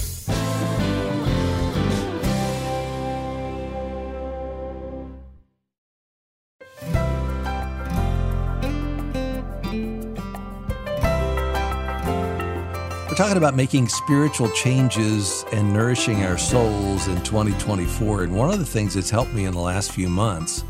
[13.16, 18.24] We're talking about making spiritual changes and nourishing our souls in 2024.
[18.24, 20.64] And one of the things that's helped me in the last few months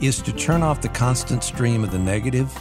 [0.00, 2.56] is to turn off the constant stream of the negative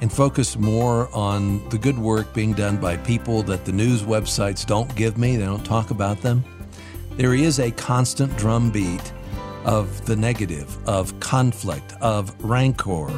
[0.00, 4.64] and focus more on the good work being done by people that the news websites
[4.64, 5.36] don't give me.
[5.36, 6.44] They don't talk about them.
[7.16, 9.12] There is a constant drumbeat
[9.64, 13.10] of the negative, of conflict, of rancor,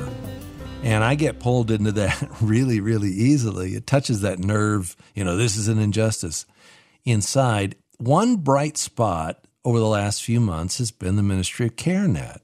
[0.85, 3.75] and I get pulled into that really, really easily.
[3.75, 4.95] It touches that nerve.
[5.15, 6.45] You know, this is an injustice
[7.05, 7.77] inside.
[7.97, 12.41] One bright spot over the last few months has been the ministry of CareNet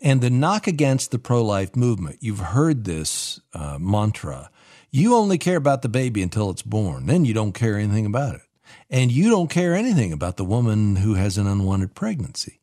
[0.00, 2.18] and the knock against the pro life movement.
[2.20, 4.50] You've heard this uh, mantra.
[4.92, 8.36] You only care about the baby until it's born, then you don't care anything about
[8.36, 8.42] it.
[8.88, 12.60] And you don't care anything about the woman who has an unwanted pregnancy.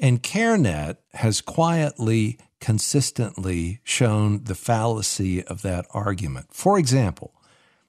[0.00, 6.48] And CareNet has quietly consistently shown the fallacy of that argument.
[6.52, 7.34] For example,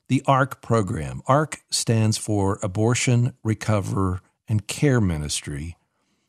[0.08, 1.22] the ARC program.
[1.28, 5.78] ARC stands for Abortion, Recover, and Care Ministry.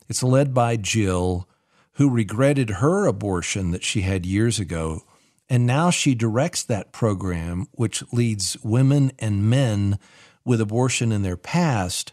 [0.08, 1.48] It's led by Jill,
[1.92, 5.02] who regretted her abortion that she had years ago,
[5.48, 9.98] and now she directs that program, which leads women and men
[10.44, 12.12] with abortion in their past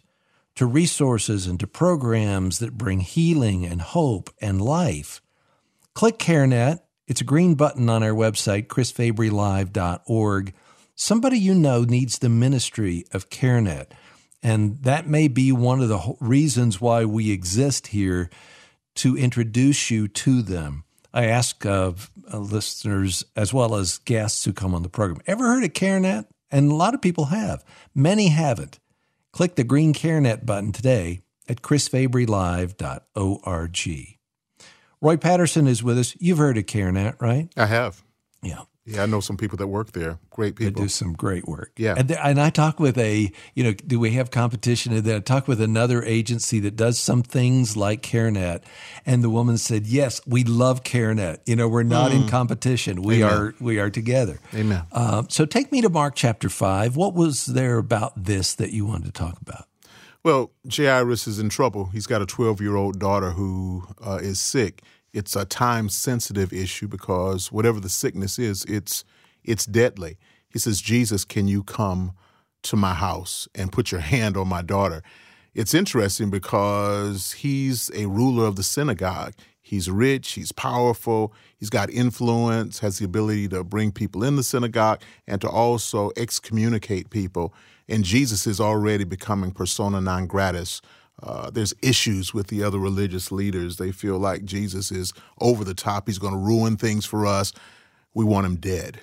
[0.56, 5.22] to resources and to programs that bring healing and hope and life.
[5.98, 6.80] Click CareNet.
[7.08, 10.54] It's a green button on our website, chrisfabrylive.org.
[10.94, 13.88] Somebody you know needs the ministry of CareNet.
[14.44, 18.30] And that may be one of the reasons why we exist here
[18.98, 20.84] to introduce you to them.
[21.16, 25.48] I ask of uh, listeners as well as guests who come on the program, ever
[25.48, 26.28] heard of CareNet?
[26.52, 27.66] And a lot of people have.
[27.96, 28.78] Many haven't.
[29.34, 34.17] Click the green CareNet button today at chrisfabrylive.org.
[35.02, 36.16] Roy Patterson is with us.
[36.20, 37.50] You've heard of CareNet, right?
[37.56, 38.04] I have.
[38.42, 38.64] Yeah.
[38.88, 40.18] Yeah, I know some people that work there.
[40.30, 40.72] Great people.
[40.72, 41.74] They do some great work.
[41.76, 41.96] Yeah.
[41.98, 44.94] And, and I talk with a, you know, do we have competition?
[44.94, 48.64] And then I talk with another agency that does some things like CareNet.
[49.06, 51.40] And the woman said, yes, we love CareNet.
[51.46, 52.22] You know, we're not mm.
[52.22, 53.02] in competition.
[53.02, 53.38] We Amen.
[53.38, 54.40] are we are together.
[54.54, 54.84] Amen.
[54.94, 56.96] Um, so take me to Mark chapter 5.
[56.96, 59.66] What was there about this that you wanted to talk about?
[60.24, 61.86] Well, Jairus is in trouble.
[61.86, 64.82] He's got a 12 year old daughter who uh, is sick
[65.18, 69.04] it's a time sensitive issue because whatever the sickness is, it's
[69.44, 70.18] it's deadly.
[70.50, 72.12] He says, Jesus, can you come
[72.64, 75.02] to my house and put your hand on my daughter?
[75.56, 79.34] It's interesting because he's a ruler of the synagogue.
[79.60, 84.44] He's rich, he's powerful, he's got influence, has the ability to bring people in the
[84.44, 87.54] synagogue and to also excommunicate people.
[87.90, 90.82] And Jesus is already becoming persona non gratis
[91.22, 93.78] uh, there's issues with the other religious leaders.
[93.78, 96.08] They feel like Jesus is over the top.
[96.08, 97.54] He's going to ruin things for us.
[98.14, 99.00] We want him dead.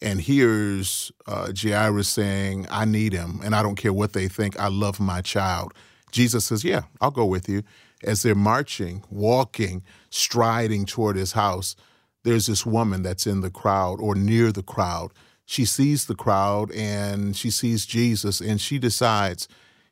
[0.00, 4.58] And here's uh, Jairus saying, I need him, and I don't care what they think.
[4.58, 5.74] I love my child.
[6.12, 7.62] Jesus says, Yeah, I'll go with you.
[8.04, 11.74] As they're marching, walking, striding toward his house,
[12.22, 15.10] there's this woman that's in the crowd or near the crowd.
[15.50, 19.48] She sees the crowd and she sees Jesus, and she decides,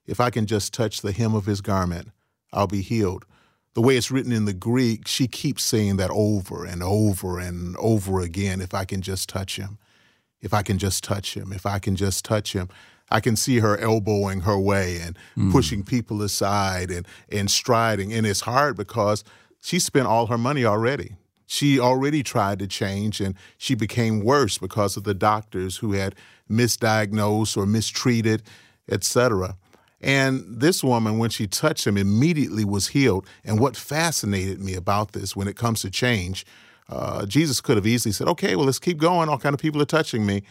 [0.06, 2.10] if I can just touch the hem of his garment,
[2.52, 3.24] I'll be healed.
[3.72, 7.74] the way it's written in the Greek, she keeps saying that over and over and
[7.78, 8.60] over again.
[8.60, 9.78] If I can just touch him,
[10.42, 12.68] if I can just touch him, if I can just touch him.
[13.10, 15.52] I can see her elbowing her way and mm.
[15.52, 18.12] pushing people aside and, and striding.
[18.12, 19.24] And it's hard because
[19.62, 21.16] she spent all her money already.
[21.46, 26.14] She already tried to change and she became worse because of the doctors who had
[26.50, 28.42] misdiagnosed or mistreated,
[28.90, 29.56] etc.
[30.00, 33.26] And this woman, when she touched him, immediately was healed.
[33.44, 36.44] And what fascinated me about this when it comes to change,
[36.88, 39.28] uh, Jesus could have easily said, okay, well, let's keep going.
[39.28, 40.42] All kind of people are touching me.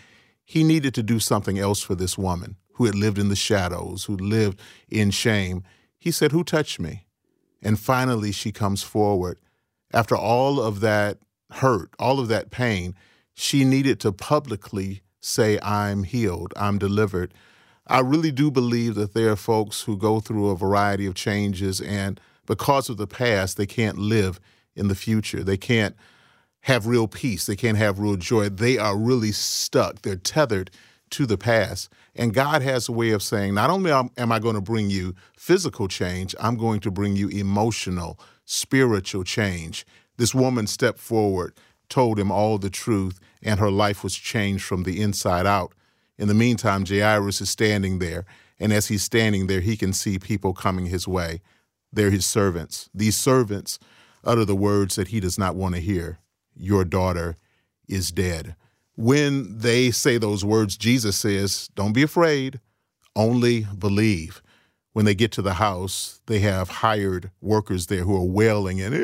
[0.43, 4.05] He needed to do something else for this woman who had lived in the shadows,
[4.05, 5.63] who lived in shame.
[5.97, 7.05] He said, Who touched me?
[7.61, 9.39] And finally, she comes forward.
[9.93, 11.19] After all of that
[11.51, 12.95] hurt, all of that pain,
[13.33, 17.33] she needed to publicly say, I'm healed, I'm delivered.
[17.87, 21.79] I really do believe that there are folks who go through a variety of changes,
[21.81, 24.39] and because of the past, they can't live
[24.75, 25.43] in the future.
[25.43, 25.95] They can't
[26.61, 27.45] have real peace.
[27.45, 28.49] They can't have real joy.
[28.49, 30.01] They are really stuck.
[30.01, 30.71] They're tethered
[31.11, 31.91] to the past.
[32.15, 35.13] And God has a way of saying, not only am I going to bring you
[35.37, 39.85] physical change, I'm going to bring you emotional, spiritual change.
[40.17, 41.53] This woman stepped forward,
[41.89, 45.73] told him all the truth, and her life was changed from the inside out.
[46.17, 48.25] In the meantime, Jairus is standing there,
[48.59, 51.41] and as he's standing there, he can see people coming his way.
[51.91, 52.89] They're his servants.
[52.93, 53.79] These servants
[54.23, 56.19] utter the words that he does not want to hear
[56.55, 57.35] Your daughter
[57.87, 58.55] is dead.
[58.95, 62.61] When they say those words, Jesus says, Don't be afraid,
[63.15, 64.41] only believe.
[64.95, 68.95] When they get to the house, they have hired workers there who are wailing and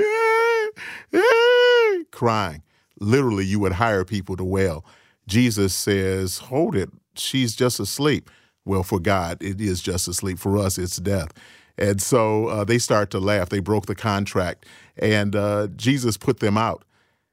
[2.12, 2.64] crying.
[3.02, 4.86] Literally, you would hire people to wail.
[5.28, 8.30] Jesus says, Hold it, she's just asleep.
[8.64, 10.40] Well, for God, it is just asleep.
[10.40, 11.34] For us, it's death.
[11.78, 13.50] And so uh, they start to laugh.
[13.50, 16.86] They broke the contract, and uh, Jesus put them out.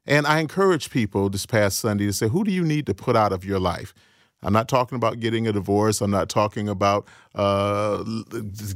[0.05, 3.15] And I encourage people this past Sunday to say, who do you need to put
[3.15, 3.95] out of your life?
[4.43, 6.01] I'm not talking about getting a divorce.
[6.01, 8.05] I'm not talking about uh,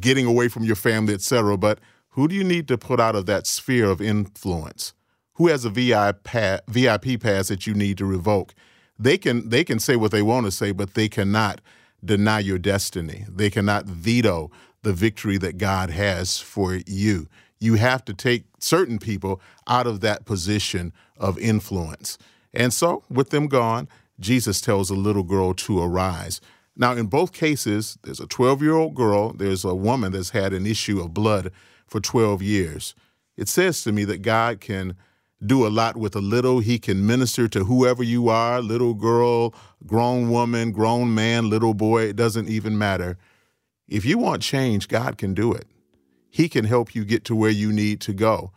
[0.00, 1.56] getting away from your family, etc.
[1.56, 1.78] But
[2.10, 4.92] who do you need to put out of that sphere of influence?
[5.34, 8.54] Who has a VIP pass that you need to revoke?
[9.02, 11.60] they can they can say what they want to say, but they cannot
[12.04, 13.24] deny your destiny.
[13.28, 14.50] They cannot veto
[14.82, 17.28] the victory that God has for you.
[17.60, 22.18] You have to take certain people out of that position of influence.
[22.52, 23.88] And so, with them gone,
[24.22, 26.40] Jesus tells a little girl to arise.
[26.74, 30.52] Now, in both cases, there's a 12 year old girl, there's a woman that's had
[30.52, 31.52] an issue of blood
[31.86, 32.94] for 12 years.
[33.36, 34.96] It says to me that God can
[35.44, 36.60] do a lot with a little.
[36.60, 39.54] He can minister to whoever you are little girl,
[39.86, 42.04] grown woman, grown man, little boy.
[42.04, 43.18] It doesn't even matter.
[43.88, 45.66] If you want change, God can do it.
[46.30, 48.52] He can help you get to where you need to go.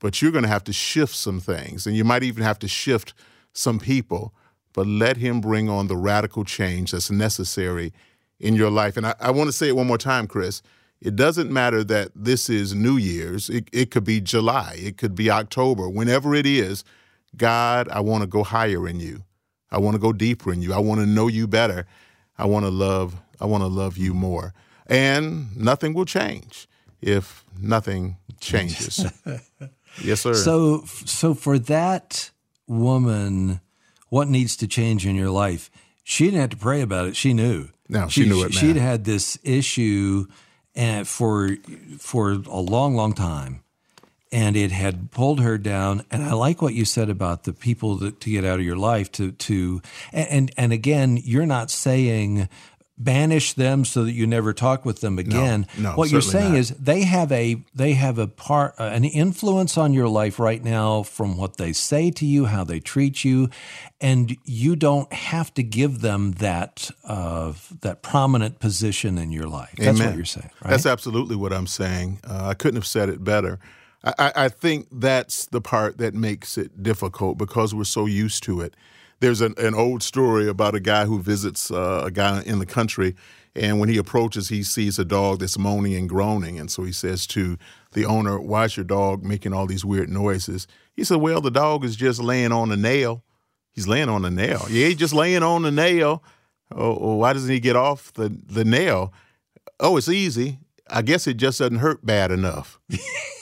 [0.00, 2.68] But you're going to have to shift some things, and you might even have to
[2.68, 3.12] shift
[3.52, 4.32] some people.
[4.78, 7.92] But let Him bring on the radical change that's necessary
[8.38, 8.96] in your life.
[8.96, 10.62] And I, I want to say it one more time, Chris.
[11.00, 13.50] It doesn't matter that this is New Year's.
[13.50, 14.76] It, it could be July.
[14.78, 15.88] It could be October.
[15.88, 16.84] Whenever it is,
[17.36, 19.24] God, I want to go higher in you.
[19.72, 20.72] I want to go deeper in you.
[20.72, 21.84] I want to know you better.
[22.38, 23.16] I want to love.
[23.40, 24.54] I want to love you more.
[24.86, 26.68] And nothing will change
[27.00, 29.04] if nothing changes.
[30.00, 30.34] yes, sir.
[30.34, 32.30] So, so for that
[32.68, 33.60] woman,
[34.08, 35.70] what needs to change in your life?
[36.04, 37.16] She didn't have to pray about it.
[37.16, 37.68] She knew.
[37.88, 38.54] No, she, she knew it.
[38.54, 40.26] She'd had this issue
[40.74, 41.56] and for
[41.98, 43.62] for a long, long time,
[44.30, 46.04] and it had pulled her down.
[46.10, 48.76] And I like what you said about the people that, to get out of your
[48.76, 49.10] life.
[49.12, 52.48] To to and and again, you're not saying
[52.98, 55.66] banish them so that you never talk with them again.
[55.76, 56.58] No, no, what you're saying not.
[56.58, 60.62] is they have a they have a part uh, an influence on your life right
[60.62, 63.48] now from what they say to you, how they treat you,
[64.00, 69.74] and you don't have to give them that uh, that prominent position in your life.
[69.78, 70.50] That's what you're saying.
[70.62, 70.70] Right?
[70.70, 72.20] That's absolutely what I'm saying.
[72.28, 73.58] Uh, I couldn't have said it better.
[74.04, 78.60] I, I think that's the part that makes it difficult because we're so used to
[78.60, 78.74] it
[79.20, 82.66] there's an, an old story about a guy who visits uh, a guy in the
[82.66, 83.14] country,
[83.54, 86.92] and when he approaches, he sees a dog that's moaning and groaning, and so he
[86.92, 87.58] says to
[87.92, 91.50] the owner, "Why is your dog making all these weird noises?" He said, "Well, the
[91.50, 93.24] dog is just laying on a nail.
[93.72, 94.66] He's laying on a nail.
[94.70, 96.22] Yeah, he's just laying on a nail.
[96.70, 99.12] Oh, oh, why doesn't he get off the the nail?
[99.80, 100.58] Oh, it's easy.
[100.90, 102.78] I guess it just doesn't hurt bad enough."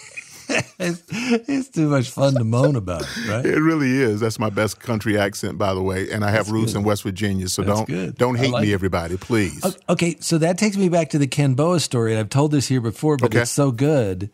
[0.79, 3.45] it's, it's, too much fun to moan about, right?
[3.45, 4.21] It really is.
[4.21, 6.81] That's my best country accent, by the way, and I have That's roots good.
[6.81, 7.49] in West Virginia.
[7.49, 8.17] So That's don't good.
[8.17, 9.65] don't hate like me, everybody, please.
[9.89, 12.69] Okay, so that takes me back to the Ken Boa story, and I've told this
[12.69, 13.41] here before, but okay.
[13.41, 14.31] it's so good.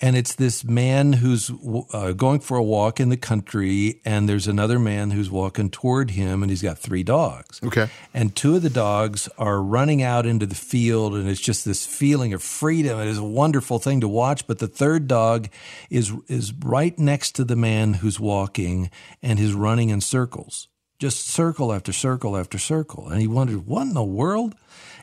[0.00, 1.50] And it's this man who's
[1.92, 6.10] uh, going for a walk in the country, and there's another man who's walking toward
[6.10, 7.60] him, and he's got three dogs.
[7.64, 7.88] Okay.
[8.12, 11.86] And two of the dogs are running out into the field, and it's just this
[11.86, 13.00] feeling of freedom.
[13.00, 14.46] It is a wonderful thing to watch.
[14.46, 15.48] But the third dog
[15.88, 18.90] is is right next to the man who's walking,
[19.22, 20.68] and he's running in circles,
[20.98, 23.08] just circle after circle after circle.
[23.08, 24.54] And he wondered, what in the world?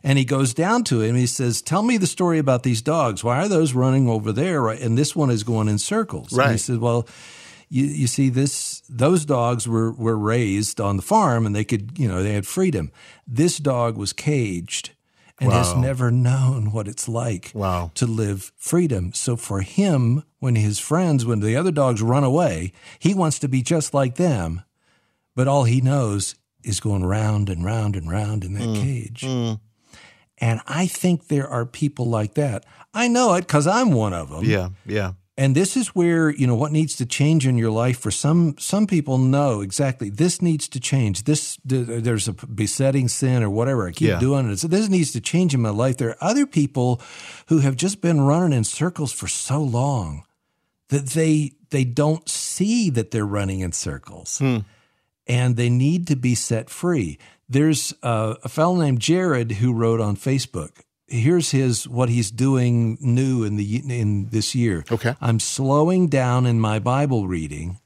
[0.04, 1.16] And he goes down to him.
[1.16, 3.24] He says, "Tell me the story about these dogs.
[3.24, 6.46] Why are those running over there, and this one is going in circles?" Right.
[6.46, 7.08] And he said, "Well."
[7.70, 11.98] You, you see this those dogs were, were raised on the farm and they could
[11.98, 12.92] you know they had freedom
[13.26, 14.92] this dog was caged
[15.40, 17.90] and has never known what it's like Wow.
[17.96, 22.74] to live freedom so for him when his friends when the other dogs run away
[23.00, 24.62] he wants to be just like them
[25.36, 28.82] but all he knows is going round and round and round in that Mm.
[28.84, 29.24] cage
[30.40, 32.66] and I think there are people like that.
[32.94, 34.44] I know it because I'm one of them.
[34.46, 35.14] Yeah, yeah.
[35.36, 38.56] And this is where, you know, what needs to change in your life for some
[38.60, 41.24] some people know exactly this needs to change.
[41.24, 43.88] This there's a besetting sin or whatever.
[43.88, 44.20] I keep Yeah.
[44.20, 44.60] doing it.
[44.60, 45.98] So this needs to change in my life.
[45.98, 47.02] There are other people
[47.48, 50.24] who have just been running in circles for so long
[50.90, 54.38] that they they don't see that they're running in circles.
[54.38, 54.60] Hmm.
[55.26, 57.18] And they need to be set free.
[57.54, 60.82] There's uh, a fellow named Jared who wrote on Facebook.
[61.08, 64.84] Here's his what he's doing new in the in this year.
[64.92, 65.16] Okay.
[65.22, 67.80] I'm slowing down in my Bible reading.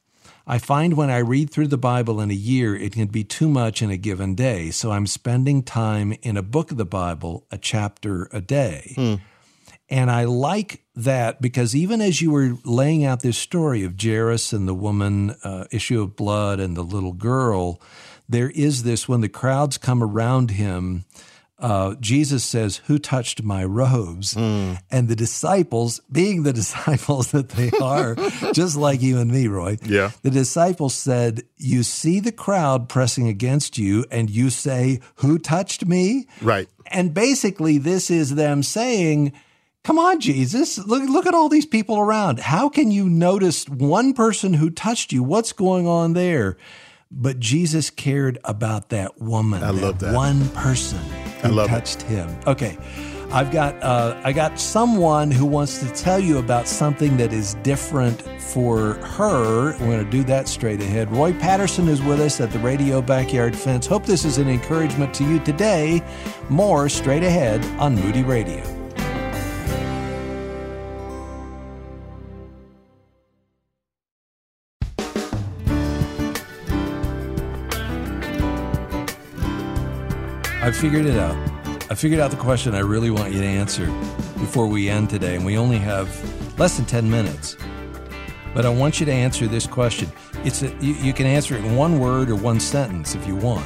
[0.50, 3.50] I find when I read through the Bible in a year, it can be too
[3.50, 4.72] much in a given day.
[4.72, 9.20] So I'm spending time in a book of the Bible, a chapter a day.
[9.90, 14.54] And I like that because even as you were laying out this story of Jairus
[14.54, 17.82] and the woman, uh, issue of blood, and the little girl,
[18.30, 21.06] there is this when the crowds come around him.
[21.60, 24.36] Uh, Jesus says, Who touched my robes?
[24.36, 28.16] And the disciples, being the disciples that they are,
[28.54, 30.12] just like you and me, Roy, Yeah.
[30.22, 35.86] the disciples said, You see the crowd pressing against you, and you say, Who touched
[35.88, 36.28] me?
[36.44, 36.70] Right.
[36.92, 39.34] And basically, this is them saying,
[39.84, 42.40] Come on, Jesus, look, look at all these people around.
[42.40, 45.24] How can you notice one person who touched you?
[45.24, 46.58] What's going on there?
[47.10, 49.64] But Jesus cared about that woman.
[49.64, 50.14] I love that.
[50.14, 51.00] One person
[51.42, 51.70] who love it.
[51.70, 52.30] touched him.
[52.46, 52.78] Okay.
[53.30, 57.56] I've got uh, I got someone who wants to tell you about something that is
[57.56, 59.74] different for her.
[59.80, 61.12] We're going to do that straight ahead.
[61.12, 63.86] Roy Patterson is with us at the Radio Backyard Fence.
[63.86, 66.02] Hope this is an encouragement to you today.
[66.50, 68.77] More straight ahead on Moody Radio.
[80.68, 81.38] I figured it out.
[81.90, 83.86] I figured out the question I really want you to answer
[84.38, 86.10] before we end today, and we only have
[86.60, 87.56] less than 10 minutes.
[88.54, 90.12] But I want you to answer this question.
[90.44, 93.38] It's a, you, you can answer it in one word or one sentence if you
[93.38, 93.66] want.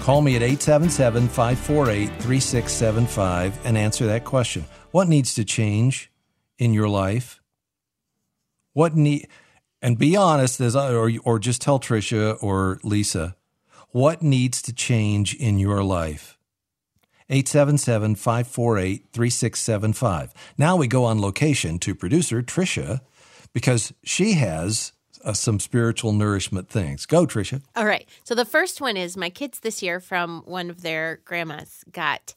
[0.00, 4.66] Call me at 877 548 3675 and answer that question.
[4.90, 6.12] What needs to change
[6.58, 7.40] in your life?
[8.74, 9.26] What need,
[9.80, 13.36] and be honest, as I, or, or just tell Tricia or Lisa,
[13.92, 16.38] what needs to change in your life?
[17.30, 20.34] 877 548 3675.
[20.58, 23.00] Now we go on location to producer Tricia
[23.52, 24.92] because she has
[25.24, 27.06] uh, some spiritual nourishment things.
[27.06, 27.62] Go, Tricia.
[27.76, 28.06] All right.
[28.24, 32.34] So the first one is my kids this year from one of their grandmas got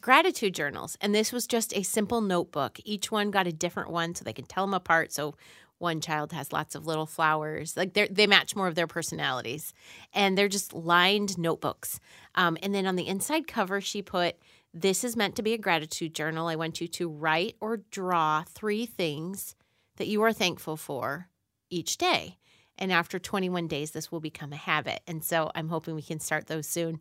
[0.00, 0.96] gratitude journals.
[1.00, 2.78] And this was just a simple notebook.
[2.84, 5.12] Each one got a different one so they can tell them apart.
[5.12, 5.34] So
[5.78, 7.76] one child has lots of little flowers.
[7.76, 9.72] Like they they match more of their personalities.
[10.12, 12.00] And they're just lined notebooks.
[12.34, 14.36] Um, and then on the inside cover, she put,
[14.72, 16.48] This is meant to be a gratitude journal.
[16.48, 19.54] I want you to write or draw three things
[19.96, 21.28] that you are thankful for
[21.70, 22.38] each day.
[22.78, 25.00] And after 21 days, this will become a habit.
[25.06, 27.00] And so I'm hoping we can start those soon.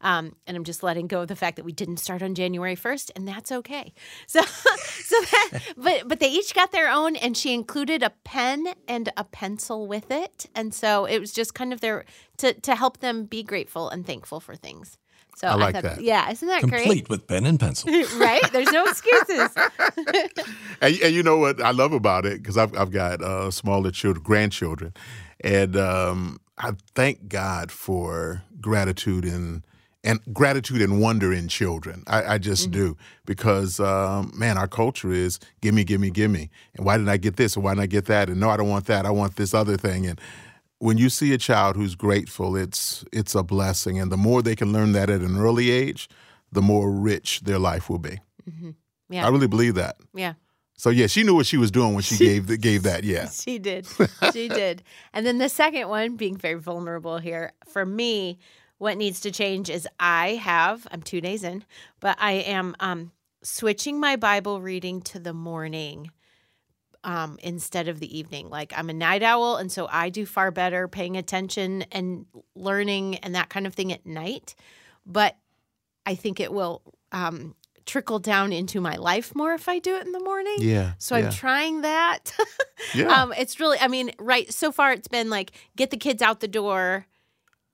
[0.00, 2.76] Um, and I'm just letting go of the fact that we didn't start on January
[2.76, 3.92] 1st, and that's okay.
[4.28, 8.66] So, so that, but but they each got their own, and she included a pen
[8.88, 12.04] and a pencil with it, and so it was just kind of their
[12.38, 14.98] to to help them be grateful and thankful for things.
[15.36, 16.00] So I like thought, that.
[16.00, 17.90] Yeah, isn't that Complete with pen and pencil.
[18.18, 18.42] right?
[18.52, 19.50] There's no excuses.
[20.82, 23.90] And, and you know what I love about it because I've I've got uh, smaller
[23.90, 24.92] children, grandchildren,
[25.40, 29.62] and um, I thank God for gratitude and
[30.04, 32.04] and gratitude and wonder in children.
[32.06, 36.98] I, I just do because um, man, our culture is gimme, gimme, gimme, and why
[36.98, 38.28] didn't I get this or why didn't I get that?
[38.28, 39.06] And no, I don't want that.
[39.06, 40.06] I want this other thing.
[40.06, 40.20] And
[40.78, 44.56] when you see a child who's grateful, it's it's a blessing, and the more they
[44.56, 46.08] can learn that at an early age,
[46.52, 48.20] the more rich their life will be.
[49.08, 49.26] Yeah.
[49.26, 49.96] I really believe that.
[50.14, 50.34] Yeah.
[50.74, 53.04] So yeah, she knew what she was doing when she gave the, gave that.
[53.04, 53.86] Yeah, she did.
[54.32, 54.82] She did.
[55.12, 58.38] And then the second one, being very vulnerable here, for me,
[58.78, 60.86] what needs to change is I have.
[60.90, 61.64] I'm two days in,
[62.00, 63.12] but I am um,
[63.42, 66.10] switching my Bible reading to the morning
[67.06, 68.50] um, instead of the evening.
[68.50, 73.16] Like I'm a night owl, and so I do far better paying attention and learning
[73.18, 74.54] and that kind of thing at night.
[75.06, 75.36] But
[76.04, 76.82] I think it will
[77.12, 77.54] um,
[77.86, 80.56] trickle down into my life more if I do it in the morning.
[80.58, 80.92] Yeah.
[80.98, 81.26] So yeah.
[81.26, 82.32] I'm trying that.
[82.94, 83.06] Yeah.
[83.06, 84.52] um, it's really, I mean, right.
[84.52, 87.06] So far, it's been like get the kids out the door,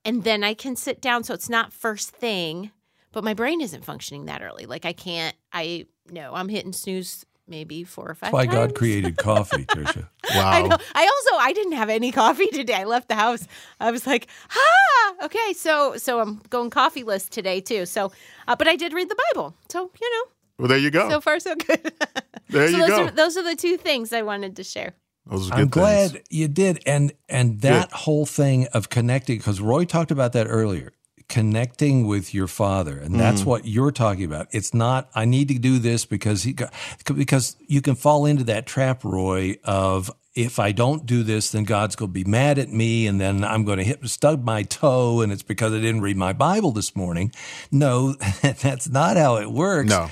[0.05, 1.24] and then I can sit down.
[1.24, 2.70] So it's not first thing,
[3.11, 4.64] but my brain isn't functioning that early.
[4.64, 5.37] Like I can't.
[5.53, 6.33] I no.
[6.35, 8.28] I'm hitting snooze maybe four or five.
[8.30, 8.55] That's why times.
[8.57, 10.09] God created coffee, Tricia.
[10.34, 10.51] wow.
[10.51, 10.76] I know.
[10.95, 12.74] I also I didn't have any coffee today.
[12.74, 13.47] I left the house.
[13.80, 15.53] I was like, ah, okay.
[15.55, 17.86] So so I'm going coffeeless today too.
[17.86, 18.12] So,
[18.49, 19.55] uh, but I did read the Bible.
[19.68, 21.09] So you know, Well, there you go.
[21.09, 21.93] so far so good.
[22.49, 23.05] there so you those go.
[23.05, 24.95] are those are the two things I wanted to share.
[25.26, 26.24] Those are good I'm glad things.
[26.30, 30.93] you did, and and that whole thing of connecting because Roy talked about that earlier,
[31.33, 34.49] connecting with your father, and that's what you're talking about.
[34.53, 36.74] It's not I need to do this because he got
[37.16, 41.64] because you can fall into that trap, Roy, of if I don't do this, then
[41.64, 44.62] God's going to be mad at me, and then I'm going to hit stub my
[44.62, 47.33] toe, and it's because I didn't read my Bible this morning.
[47.70, 48.12] No,
[48.43, 49.89] that's not how it works.
[49.89, 50.11] No.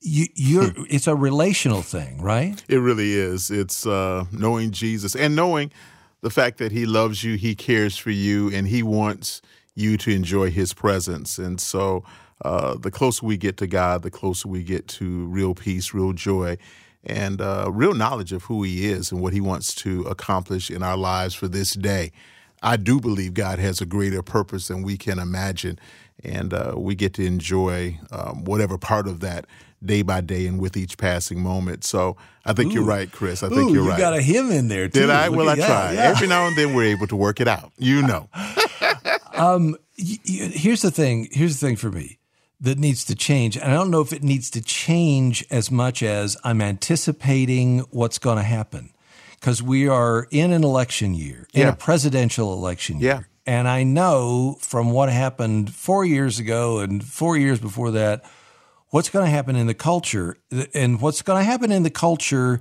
[0.00, 0.72] You, you're.
[0.88, 2.64] it's a relational thing, right?
[2.66, 3.50] It really is.
[3.50, 5.70] It's uh, knowing Jesus and knowing
[6.22, 9.42] the fact that He loves you, He cares for you, and He wants
[9.74, 11.38] you to enjoy His presence.
[11.38, 12.04] And so,
[12.44, 16.12] uh, the closer we get to God, the closer we get to real peace, real
[16.12, 16.58] joy,
[17.04, 20.82] and uh, real knowledge of who He is and what He wants to accomplish in
[20.82, 22.12] our lives for this day.
[22.62, 25.78] I do believe God has a greater purpose than we can imagine,
[26.22, 29.46] and uh, we get to enjoy um, whatever part of that
[29.84, 31.82] day by day and with each passing moment.
[31.84, 33.42] So I think you're right, Chris.
[33.42, 33.98] I think Ooh, you're you right.
[33.98, 35.00] You got a hymn in there too.
[35.00, 35.28] Did I?
[35.28, 35.66] Look well, I that.
[35.66, 35.92] try.
[35.94, 36.10] Yeah.
[36.10, 37.72] Every now and then we're able to work it out.
[37.78, 38.28] You know.
[39.42, 41.28] Um, y- y- here's the thing.
[41.32, 42.18] Here's the thing for me
[42.60, 43.56] that needs to change.
[43.56, 48.18] And I don't know if it needs to change as much as I'm anticipating what's
[48.18, 48.92] going to happen
[49.34, 53.10] because we are in an election year, in a presidential election year.
[53.10, 53.20] Yeah.
[53.44, 58.24] And I know from what happened four years ago and four years before that,
[58.90, 60.36] what's going to happen in the culture.
[60.72, 62.60] And what's going to happen in the culture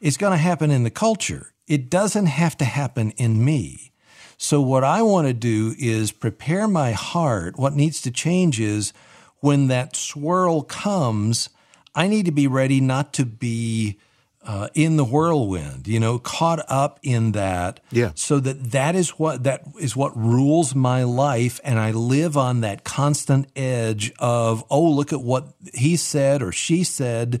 [0.00, 1.52] is going to happen in the culture.
[1.68, 3.92] It doesn't have to happen in me.
[4.38, 7.58] So, what I want to do is prepare my heart.
[7.58, 8.92] What needs to change is
[9.40, 11.48] when that swirl comes,
[11.94, 13.98] I need to be ready not to be
[14.46, 17.80] uh, in the whirlwind, you know, caught up in that.
[17.90, 18.12] Yeah.
[18.14, 22.60] So that that is what that is what rules my life, and I live on
[22.60, 27.40] that constant edge of oh, look at what he said or she said,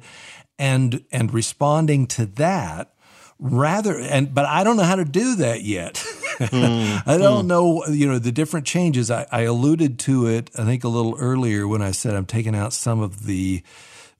[0.58, 2.92] and and responding to that
[3.38, 6.02] rather and but I don't know how to do that yet.
[6.40, 7.18] I hmm.
[7.18, 7.46] don't hmm.
[7.46, 9.10] know, you know, the different changes.
[9.10, 12.54] I, I alluded to it, I think, a little earlier when I said I'm taking
[12.54, 13.62] out some of the,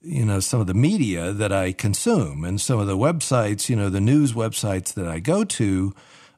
[0.01, 3.75] you know, some of the media that I consume and some of the websites, you
[3.75, 5.93] know, the news websites that I go to.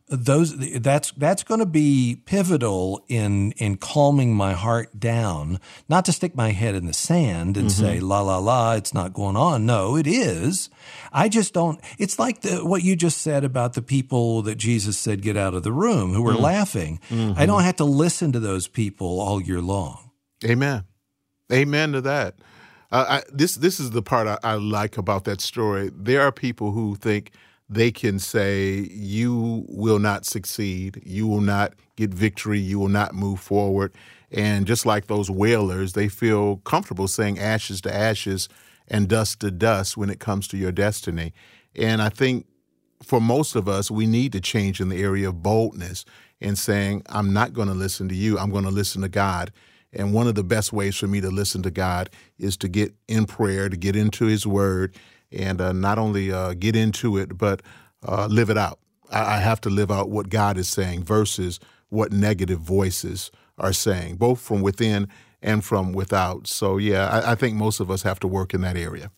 [0.10, 5.60] Those that's that's going to be pivotal in in calming my heart down.
[5.88, 9.14] Not to stick my head in the sand and say la la la, it's not
[9.14, 9.68] going on.
[9.68, 10.72] No, it is.
[11.14, 11.80] I just don't.
[12.00, 15.54] It's like the, what you just said about the people that Jesus said get out
[15.54, 17.00] of the room who were laughing.
[17.38, 20.10] I don't have to listen to those people all year long.
[20.44, 20.86] Amen.
[21.52, 22.36] Amen to that.
[22.92, 25.92] Uh, I, this this is the part I, I like about that story.
[25.94, 27.32] There are people who think
[27.70, 33.14] they can say you will not succeed, you will not get victory, you will not
[33.14, 33.94] move forward,
[34.32, 38.50] and just like those wailers, they feel comfortable saying ashes to ashes
[38.88, 41.34] and dust to dust when it comes to your destiny.
[41.76, 42.46] And I think
[43.04, 46.06] for most of us, we need to change in the area of boldness
[46.42, 49.52] and saying, I'm not going to listen to you, I'm going to listen to God.
[49.92, 52.94] And one of the best ways for me to listen to God is to get
[53.08, 54.96] in prayer, to get into His Word,
[55.32, 57.62] and uh, not only uh, get into it, but
[58.08, 58.80] uh, live it out.
[59.12, 61.60] I, I have to live out what God is saying versus
[61.90, 65.08] what negative voices are saying, both from within
[65.42, 66.48] and from without.
[66.48, 69.12] So, yeah, I, I think most of us have to work in that area.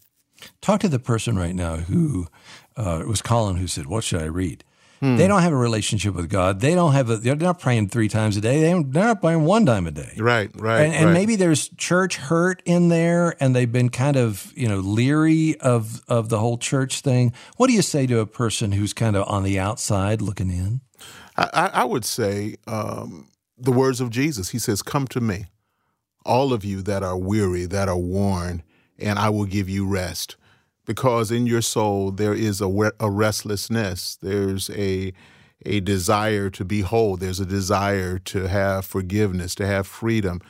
[0.62, 2.28] Talk to the person right now who
[2.76, 4.64] uh, it was Colin who said, "What should I read?"
[5.02, 6.60] They don't have a relationship with God.
[6.60, 7.18] They don't have a.
[7.18, 8.62] They're not praying three times a day.
[8.62, 10.14] They they're not praying one time a day.
[10.18, 10.82] Right, right.
[10.82, 11.14] and, and right.
[11.14, 16.02] maybe there's church hurt in there, and they've been kind of you know leery of
[16.08, 17.34] of the whole church thing.
[17.58, 20.82] What do you say to a person who's kind of on the outside looking in?
[21.36, 23.28] I, I I would say um,
[23.62, 24.50] the words of Jesus.
[24.50, 25.46] He says, Come to me,
[26.26, 28.64] all of you that are weary, that are worn,
[28.98, 30.36] and I will give you rest.
[30.86, 34.18] Because in your soul there is a, a restlessness.
[34.22, 35.14] There's a
[35.66, 37.18] a desire to be whole.
[37.18, 40.42] There's a desire to have forgiveness, to have freedom,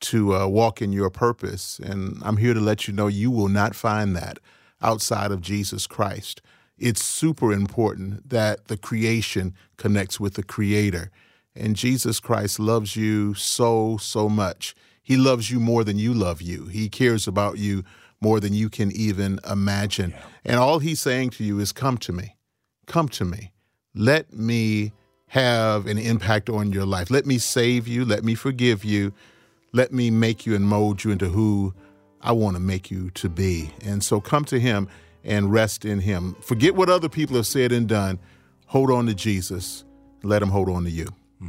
[0.00, 1.80] to uh, walk in your purpose.
[1.82, 4.38] And I'm here to let you know you will not find that
[4.82, 6.42] outside of Jesus Christ.
[6.76, 11.10] It's super important that the creation connects with the Creator.
[11.56, 14.76] And Jesus Christ loves you so, so much.
[15.02, 16.66] He loves you more than you love you.
[16.66, 17.82] He cares about you
[18.20, 20.10] more than you can even imagine.
[20.10, 20.22] Yeah.
[20.44, 22.36] And all He's saying to you is, Come to me.
[22.86, 23.52] Come to me.
[23.94, 24.92] Let me
[25.28, 27.10] have an impact on your life.
[27.10, 28.04] Let me save you.
[28.04, 29.12] Let me forgive you.
[29.72, 31.74] Let me make you and mold you into who
[32.22, 33.70] I want to make you to be.
[33.84, 34.88] And so come to Him
[35.24, 36.34] and rest in Him.
[36.40, 38.18] Forget what other people have said and done.
[38.66, 39.84] Hold on to Jesus.
[40.22, 41.08] Let Him hold on to you.
[41.38, 41.48] Hmm.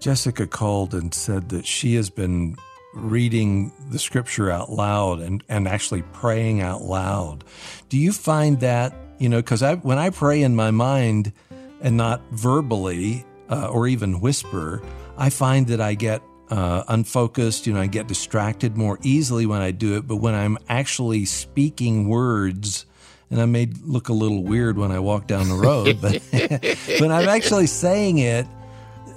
[0.00, 2.56] Jessica called and said that she has been
[2.94, 7.44] reading the scripture out loud and, and actually praying out loud.
[7.88, 11.32] Do you find that, you know, because I, when I pray in my mind
[11.80, 14.82] and not verbally uh, or even whisper,
[15.16, 17.66] I find that I get uh, unfocused.
[17.66, 20.06] You know, I get distracted more easily when I do it.
[20.06, 22.86] But when I'm actually speaking words,
[23.30, 26.20] and I may look a little weird when I walk down the road, but
[27.00, 28.46] when I'm actually saying it,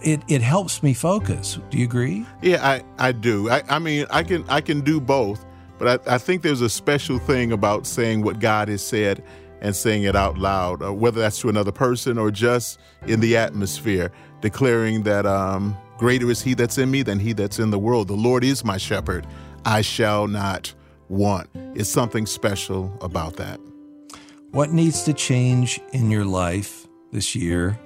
[0.02, 1.60] it, it helps me focus.
[1.70, 2.26] Do you agree?
[2.42, 3.50] Yeah, I, I do.
[3.50, 5.46] I, I mean, I can I can do both,
[5.78, 9.24] but I, I think there's a special thing about saying what God has said
[9.62, 13.38] and saying it out loud, uh, whether that's to another person or just in the
[13.38, 17.80] atmosphere, declaring that um, Greater is he that's in me than he that's in the
[17.80, 18.08] world.
[18.08, 19.26] The Lord is my shepherd.
[19.64, 20.74] I shall not
[21.10, 21.50] want.
[21.74, 23.60] It's something special about that.
[24.52, 27.80] What needs to change in your life this year?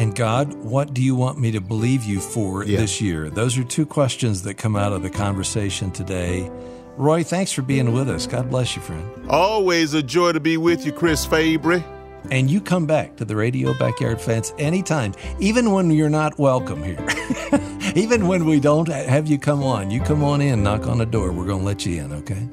[0.00, 2.78] And God, what do you want me to believe you for yeah.
[2.78, 3.28] this year?
[3.28, 6.50] Those are two questions that come out of the conversation today.
[6.96, 8.26] Roy, thanks for being with us.
[8.26, 9.06] God bless you, friend.
[9.28, 11.84] Always a joy to be with you, Chris Fabry.
[12.30, 16.82] And you come back to the Radio Backyard Fence anytime, even when you're not welcome
[16.82, 17.06] here.
[17.94, 21.04] even when we don't have you come on, you come on in, knock on the
[21.04, 21.30] door.
[21.30, 22.48] We're going to let you in, okay?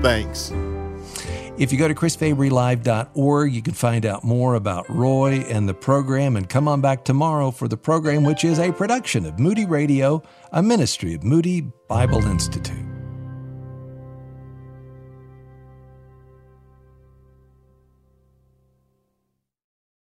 [0.00, 0.52] Thanks.
[1.56, 6.36] If you go to chrisfabrylive.org, you can find out more about Roy and the program
[6.36, 10.20] and come on back tomorrow for the program, which is a production of Moody Radio,
[10.52, 12.93] a ministry of Moody Bible Institute.